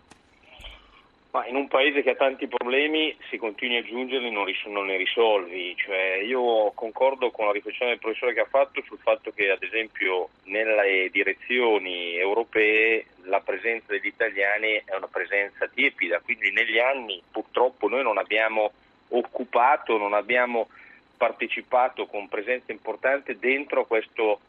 Ma 1.37 1.45
in 1.45 1.55
un 1.55 1.67
paese 1.67 2.01
che 2.01 2.09
ha 2.09 2.15
tanti 2.15 2.47
problemi, 2.47 3.15
se 3.29 3.37
continui 3.37 3.75
a 3.77 3.81
aggiungerli 3.81 4.31
non, 4.31 4.43
ris- 4.43 4.65
non 4.65 4.87
ne 4.87 4.97
risolvi. 4.97 5.75
Cioè, 5.77 6.23
io 6.25 6.71
concordo 6.73 7.29
con 7.29 7.45
la 7.45 7.51
riflessione 7.51 7.91
del 7.91 7.99
professore 7.99 8.33
che 8.33 8.39
ha 8.39 8.47
fatto 8.49 8.81
sul 8.81 8.97
fatto 8.97 9.29
che, 9.29 9.51
ad 9.51 9.61
esempio, 9.61 10.29
nelle 10.45 11.09
direzioni 11.11 12.15
europee 12.15 13.05
la 13.25 13.39
presenza 13.41 13.91
degli 13.91 14.07
italiani 14.07 14.81
è 14.83 14.95
una 14.95 15.05
presenza 15.05 15.67
tiepida, 15.67 16.21
quindi 16.21 16.51
negli 16.51 16.79
anni 16.79 17.21
purtroppo 17.31 17.87
noi 17.87 18.01
non 18.01 18.17
abbiamo 18.17 18.71
occupato, 19.09 19.95
non 19.99 20.13
abbiamo 20.13 20.69
partecipato 21.17 22.07
con 22.07 22.29
presenza 22.29 22.71
importante 22.71 23.37
dentro 23.37 23.85
questo 23.85 24.39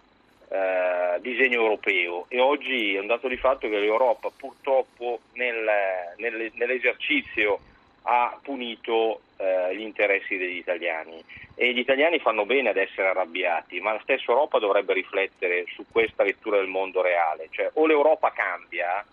eh, 0.50 1.20
disegno 1.20 1.60
europeo. 1.60 2.26
E 2.28 2.40
oggi 2.40 2.94
è 2.94 3.00
un 3.00 3.06
dato 3.06 3.28
di 3.28 3.36
fatto 3.36 3.68
che 3.68 3.78
l'Europa 3.78 4.30
purtroppo 4.34 5.20
nel, 5.34 5.68
nel, 6.16 6.50
nell'esercizio 6.54 7.60
ha 8.02 8.38
punito 8.42 9.20
eh, 9.36 9.76
gli 9.76 9.82
interessi 9.82 10.36
degli 10.36 10.56
italiani. 10.56 11.22
E 11.54 11.72
gli 11.72 11.78
italiani 11.78 12.20
fanno 12.20 12.46
bene 12.46 12.70
ad 12.70 12.76
essere 12.76 13.08
arrabbiati, 13.08 13.80
ma 13.80 13.92
la 13.92 14.00
stessa 14.02 14.30
Europa 14.30 14.58
dovrebbe 14.58 14.92
riflettere 14.94 15.64
su 15.74 15.84
questa 15.90 16.22
lettura 16.22 16.58
del 16.58 16.68
mondo 16.68 17.02
reale, 17.02 17.48
cioè 17.50 17.68
o 17.74 17.86
l'Europa 17.86 18.30
cambia 18.30 19.04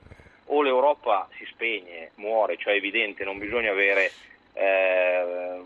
o 0.48 0.62
l'Europa 0.62 1.28
si 1.38 1.46
spegne, 1.46 2.12
muore, 2.16 2.58
cioè 2.58 2.74
è 2.74 2.78
evidente, 2.78 3.24
non 3.24 3.40
bisogna 3.40 3.72
avere 3.72 4.12
eh, 4.54 5.60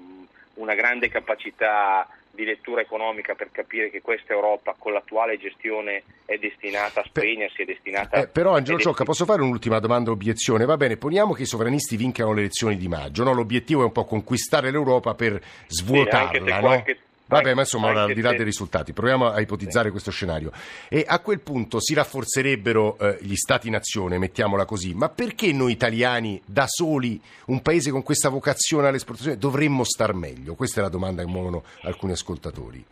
una 0.54 0.74
grande 0.74 1.10
capacità 1.10 2.08
di 2.40 2.46
lettura 2.46 2.80
economica 2.80 3.36
per 3.36 3.52
capire 3.52 3.90
che 3.90 4.02
questa 4.02 4.32
Europa 4.32 4.74
con 4.80 4.94
l'attuale 4.94 5.38
gestione 5.38 6.04
è 6.26 6.38
destinata 6.38 7.02
a 7.02 7.04
spegnersi, 7.04 7.64
è 7.64 7.66
destinata 7.66 8.22
eh, 8.22 8.28
Però 8.28 8.56
Angelo 8.56 8.78
Ciocca, 8.78 9.04
destin- 9.04 9.06
posso 9.06 9.26
fare 9.26 9.42
un'ultima 9.42 9.80
domanda 9.80 10.12
obiezione? 10.12 10.64
Va 10.64 10.78
bene, 10.78 10.96
poniamo 10.96 11.34
che 11.34 11.42
i 11.42 11.46
sovranisti 11.46 11.98
vincano 11.98 12.32
le 12.32 12.42
elezioni 12.42 12.78
di 12.78 12.88
maggio, 12.88 13.26
no? 13.26 13.34
l'obiettivo 13.34 13.82
è 13.82 13.86
un 13.86 13.92
po' 13.92 14.06
conquistare 14.06 14.72
l'Europa 14.72 15.16
per 15.16 15.42
svuotarla, 15.68 16.32
sì, 16.32 16.40
no? 16.40 16.60
Qualche 16.62 16.98
Vabbè, 17.30 17.54
ma 17.54 17.62
insomma, 17.62 17.90
ora, 17.90 18.04
al 18.04 18.14
di 18.14 18.22
là 18.22 18.32
dei 18.32 18.44
risultati, 18.44 18.92
proviamo 18.92 19.30
a 19.30 19.40
ipotizzare 19.40 19.86
sì. 19.86 19.92
questo 19.92 20.12
scenario. 20.12 20.52
E 20.90 21.06
a 21.08 21.20
quel 21.20 21.42
punto 21.42 21.80
si 21.80 21.94
rafforzerebbero 21.94 22.98
eh, 22.98 23.18
gli 23.22 23.36
stati-nazione, 23.36 24.18
mettiamola 24.18 24.66
così, 24.66 24.94
ma 24.96 25.10
perché 25.10 25.54
noi 25.54 25.72
italiani, 25.72 26.42
da 26.44 26.66
soli, 26.68 27.22
un 27.46 27.62
paese 27.62 27.92
con 27.92 28.02
questa 28.02 28.30
vocazione 28.30 28.88
all'esportazione, 28.88 29.38
dovremmo 29.38 29.84
star 29.84 30.14
meglio? 30.14 30.56
Questa 30.56 30.80
è 30.80 30.84
la 30.84 30.90
domanda 30.90 31.24
che 31.24 31.30
muovono 31.30 31.64
alcuni 31.84 32.14
ascoltatori. 32.14 32.84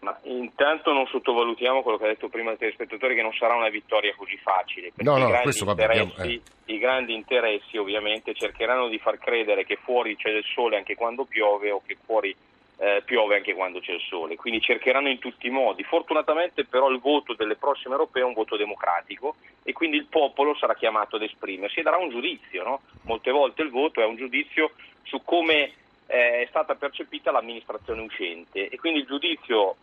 Ma 0.00 0.18
intanto 0.24 0.92
non 0.92 1.06
sottovalutiamo 1.06 1.82
quello 1.82 1.96
che 1.96 2.04
ha 2.04 2.08
detto 2.08 2.28
prima 2.28 2.52
il 2.52 2.58
telespettatore, 2.58 3.14
che 3.14 3.22
non 3.22 3.32
sarà 3.32 3.54
una 3.54 3.70
vittoria 3.70 4.14
così 4.16 4.36
facile. 4.36 4.92
Perché 4.94 5.10
no, 5.10 5.16
no, 5.16 5.40
questo 5.40 5.64
interessi, 5.64 6.00
abbiamo, 6.00 6.30
eh. 6.30 6.40
i 6.66 6.78
grandi 6.78 7.14
interessi 7.14 7.76
ovviamente 7.78 8.34
cercheranno 8.34 8.88
di 8.88 8.98
far 8.98 9.18
credere 9.18 9.64
che 9.64 9.78
fuori 9.82 10.16
c'è 10.16 10.30
del 10.30 10.44
sole 10.44 10.76
anche 10.76 10.94
quando 10.94 11.24
piove 11.24 11.70
o 11.70 11.82
che 11.86 11.96
fuori 12.04 12.34
eh, 12.78 13.02
piove 13.04 13.36
anche 13.36 13.54
quando 13.54 13.80
c'è 13.80 13.92
il 13.92 14.00
sole, 14.00 14.36
quindi 14.36 14.60
cercheranno 14.60 15.08
in 15.08 15.18
tutti 15.18 15.46
i 15.46 15.50
modi. 15.50 15.82
Fortunatamente 15.84 16.64
però 16.64 16.90
il 16.90 16.98
voto 16.98 17.34
delle 17.34 17.56
prossime 17.56 17.94
europee 17.94 18.22
è 18.22 18.26
un 18.26 18.32
voto 18.32 18.56
democratico 18.56 19.36
e 19.62 19.72
quindi 19.72 19.96
il 19.96 20.06
popolo 20.06 20.54
sarà 20.56 20.74
chiamato 20.74 21.16
ad 21.16 21.22
esprimersi 21.22 21.80
e 21.80 21.82
darà 21.82 21.96
un 21.96 22.10
giudizio. 22.10 22.64
No? 22.64 22.80
Molte 23.02 23.30
volte 23.30 23.62
il 23.62 23.70
voto 23.70 24.00
è 24.00 24.04
un 24.04 24.16
giudizio 24.16 24.72
su 25.02 25.22
come 25.22 25.72
eh, 26.06 26.42
è 26.42 26.46
stata 26.48 26.74
percepita 26.74 27.30
l'amministrazione 27.30 28.02
uscente 28.02 28.68
e 28.68 28.76
quindi 28.78 29.00
il 29.00 29.06
giudizio 29.06 29.76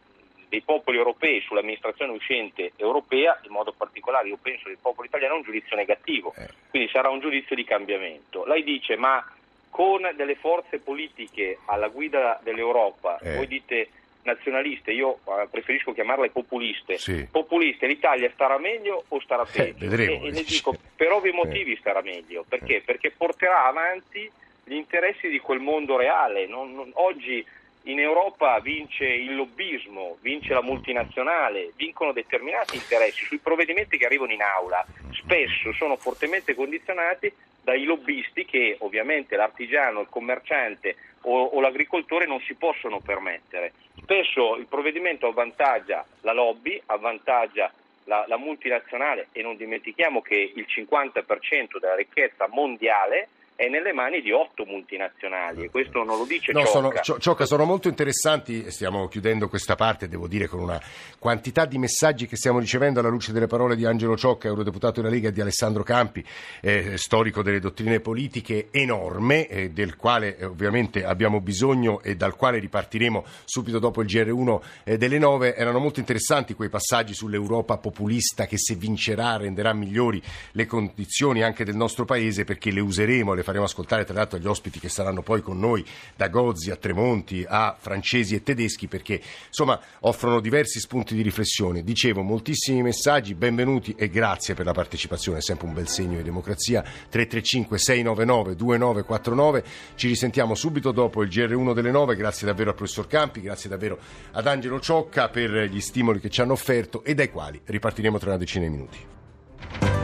dei 0.52 0.62
popoli 0.62 0.98
europei 0.98 1.40
sull'amministrazione 1.40 2.12
uscente 2.12 2.74
europea, 2.76 3.40
in 3.44 3.52
modo 3.52 3.72
particolare 3.72 4.28
io 4.28 4.38
penso 4.42 4.68
del 4.68 4.80
popolo 4.82 5.08
italiano, 5.08 5.36
è 5.36 5.38
un 5.38 5.44
giudizio 5.44 5.78
negativo, 5.78 6.34
eh. 6.36 6.50
quindi 6.70 6.90
sarà 6.90 7.08
un 7.08 7.22
giudizio 7.22 7.56
di 7.56 7.64
cambiamento. 7.64 8.44
Lei 8.44 8.62
dice 8.62 8.98
ma 8.98 9.24
con 9.72 10.08
delle 10.16 10.36
forze 10.36 10.78
politiche 10.78 11.58
alla 11.66 11.88
guida 11.88 12.40
dell'Europa, 12.44 13.18
eh. 13.18 13.38
voi 13.38 13.48
dite 13.48 13.90
nazionaliste, 14.24 14.92
io 14.92 15.20
eh, 15.26 15.48
preferisco 15.50 15.94
chiamarle 15.94 16.30
populiste. 16.30 16.98
Sì. 16.98 17.28
Populiste, 17.32 17.88
l'Italia 17.88 18.30
starà 18.34 18.60
meglio 18.60 19.06
o 19.08 19.20
starà 19.22 19.44
eh, 19.44 19.74
peggio? 19.74 19.86
Eh, 19.86 20.04
e, 20.04 20.28
e 20.28 20.32
le 20.32 20.44
dico, 20.44 20.76
per 20.96 21.12
ovvi 21.12 21.32
motivi 21.32 21.76
starà 21.78 22.02
meglio. 22.02 22.46
Perché? 22.48 22.78
Eh. 22.78 22.82
Perché 22.82 23.12
porterà 23.12 23.66
avanti 23.66 24.30
gli 24.64 24.74
interessi 24.74 25.30
di 25.30 25.40
quel 25.40 25.60
mondo 25.60 25.98
reale. 25.98 26.46
Non, 26.46 26.74
non, 26.74 26.92
oggi 26.94 27.44
in 27.84 28.00
Europa 28.00 28.60
vince 28.60 29.06
il 29.06 29.36
lobbismo, 29.36 30.18
vince 30.22 30.54
la 30.54 30.62
multinazionale, 30.62 31.72
vincono 31.76 32.12
determinati 32.12 32.76
interessi 32.76 33.26
sui 33.26 33.40
provvedimenti 33.40 33.98
che 33.98 34.06
arrivano 34.06 34.32
in 34.32 34.42
aula. 34.42 34.86
Spesso 35.10 35.74
sono 35.74 35.98
fortemente 35.98 36.54
condizionati 36.54 37.34
dai 37.64 37.84
lobbisti 37.84 38.46
che 38.46 38.76
ovviamente 38.80 39.36
l'artigiano, 39.36 40.02
il 40.02 40.10
commerciante 40.10 40.96
o, 41.22 41.44
o, 41.44 41.60
l'agricoltore 41.60 42.26
non 42.26 42.40
si 42.42 42.54
possono 42.56 43.00
permettere. 43.00 43.74
Spesso 43.96 44.56
il 44.58 44.66
provvedimento 44.68 45.28
avvantaggia 45.28 46.06
la 46.22 46.34
lobby, 46.34 46.82
avvantaggia 46.88 47.72
la, 48.06 48.26
la 48.28 48.38
multinazionale 48.38 49.28
e 49.32 49.42
non 49.42 49.58
dimentichiamo 49.58 50.22
che 50.22 50.52
il 50.56 50.66
50% 50.68 51.80
della 51.80 51.96
ricchezza 51.96 52.48
mondiale 52.48 53.30
è 53.62 53.70
nelle 53.70 53.94
mani 53.94 54.22
di 54.22 54.32
otto 54.32 54.66
multinazionali 54.66 55.66
e 55.66 55.70
questo 55.70 56.04
non 56.04 56.18
lo 56.18 56.26
dice 56.26 56.52
no, 56.52 56.66
Ciocca. 56.66 57.04
Sono, 57.04 57.20
Ciocca, 57.20 57.46
sono 57.46 57.64
molto 57.64 57.90
interessanti, 57.90 58.72
stiamo 58.72 59.08
chiudendo 59.08 59.48
questa 59.50 59.76
parte, 59.76 60.08
devo 60.08 60.28
dire 60.28 60.48
con 60.48 60.62
una 60.62 60.82
quantità 61.20 61.66
di 61.66 61.78
messaggi 61.78 62.26
che 62.26 62.38
stiamo 62.38 62.58
ricevendo 62.58 63.02
alla 63.02 63.10
luce 63.10 63.32
delle 63.32 63.46
parole 63.46 63.76
di 63.76 63.86
Angelo 63.86 64.18
Ciocca, 64.18 64.48
eurodeputato 64.48 65.00
della 65.00 65.14
Lega, 65.14 65.30
e 65.30 65.32
di 65.32 65.42
Alessandro 65.42 65.84
Campi, 65.84 66.26
eh, 66.60 66.98
storico 66.98 67.44
delle 67.44 67.60
dottrine 67.60 68.00
politiche, 68.00 68.70
enorme, 68.72 69.46
eh, 69.46 69.70
del 69.70 69.96
quale 69.96 70.38
eh, 70.38 70.46
ovviamente 70.46 71.06
abbiamo 71.06 71.40
bisogno 71.40 72.02
e 72.02 72.16
dal 72.16 72.36
quale 72.36 72.58
ripartiremo 72.58 73.24
subito 73.46 73.78
dopo 73.78 74.02
il 74.02 74.08
GR1 74.08 74.60
eh, 74.86 74.98
delle 74.98 75.20
9. 75.20 75.56
Erano 75.56 75.78
molto 75.78 76.00
interessanti 76.00 76.56
quei 76.56 76.70
passaggi 76.70 77.14
sull'Europa 77.14 77.78
populista 77.78 78.48
che 78.48 78.58
se 78.58 78.74
vincerà 78.74 79.38
renderà 79.38 79.72
migliori 79.72 80.20
le 80.54 80.66
condizioni 80.66 81.44
anche 81.44 81.64
del 81.64 81.76
nostro 81.76 82.06
Paese 82.06 82.44
perché 82.44 82.72
le 82.72 82.80
useremo, 82.80 83.36
le 83.36 83.44
faremo 83.44 83.50
ascoltare 83.60 84.06
tra 84.06 84.14
l'altro 84.14 84.38
agli 84.38 84.48
ospiti 84.48 84.80
che 84.80 84.90
saranno 84.90 85.22
poi 85.22 85.42
con 85.42 85.60
noi, 85.60 85.86
da 86.16 86.28
Gozzi 86.28 86.72
a 86.72 86.76
Tremonti 86.76 87.46
a 87.48 87.76
francesi 87.78 88.36
e 88.36 88.44
tedeschi, 88.44 88.88
perché 88.88 89.22
insomma 89.48 89.80
offrono 90.02 90.40
diversi 90.40 90.80
spunti 90.80 91.16
di 91.16 91.22
riflessione. 91.22 91.84
Dicevo, 91.84 92.22
moltissimi 92.22 92.82
messaggi, 92.82 93.34
benvenuti 93.34 93.94
e 93.98 94.10
grazie 94.10 94.54
per 94.54 94.66
la 94.66 94.74
partecipazione, 94.74 95.40
è 95.40 95.42
sempre 95.42 95.68
un 95.68 95.74
bel 95.74 95.88
segno 95.88 96.18
di 96.18 96.24
democrazia. 96.24 96.82
335 96.82 97.78
699 97.78 98.56
2949, 98.56 99.64
ci 99.96 100.08
risentiamo 100.08 100.56
subito 100.56 100.92
dopo 100.92 101.24
il 101.24 101.30
GR1 101.30 101.74
delle 101.74 101.92
9, 101.92 102.16
grazie 102.16 102.48
davvero 102.48 102.70
al 102.70 102.76
professor 102.76 103.08
Campi, 103.08 103.42
grazie 103.42 103.70
davvero 103.70 104.00
ad 104.32 104.48
Angelo 104.48 104.80
Ciocca 104.80 105.30
per 105.30 105.52
gli 105.70 105.82
stimoli 105.82 106.20
che 106.20 106.30
ci 106.30 106.42
hanno 106.42 106.54
offerto 106.54 107.04
e 107.04 107.14
dai 107.14 107.30
quali 107.30 107.60
ripartiremo 107.64 108.18
tra 108.18 108.30
una 108.30 108.38
decina 108.38 108.66
di 108.66 108.72
minuti. 108.72 110.01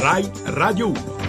Rai 0.00 0.24
Radio 0.46 0.88
1. 0.88 1.19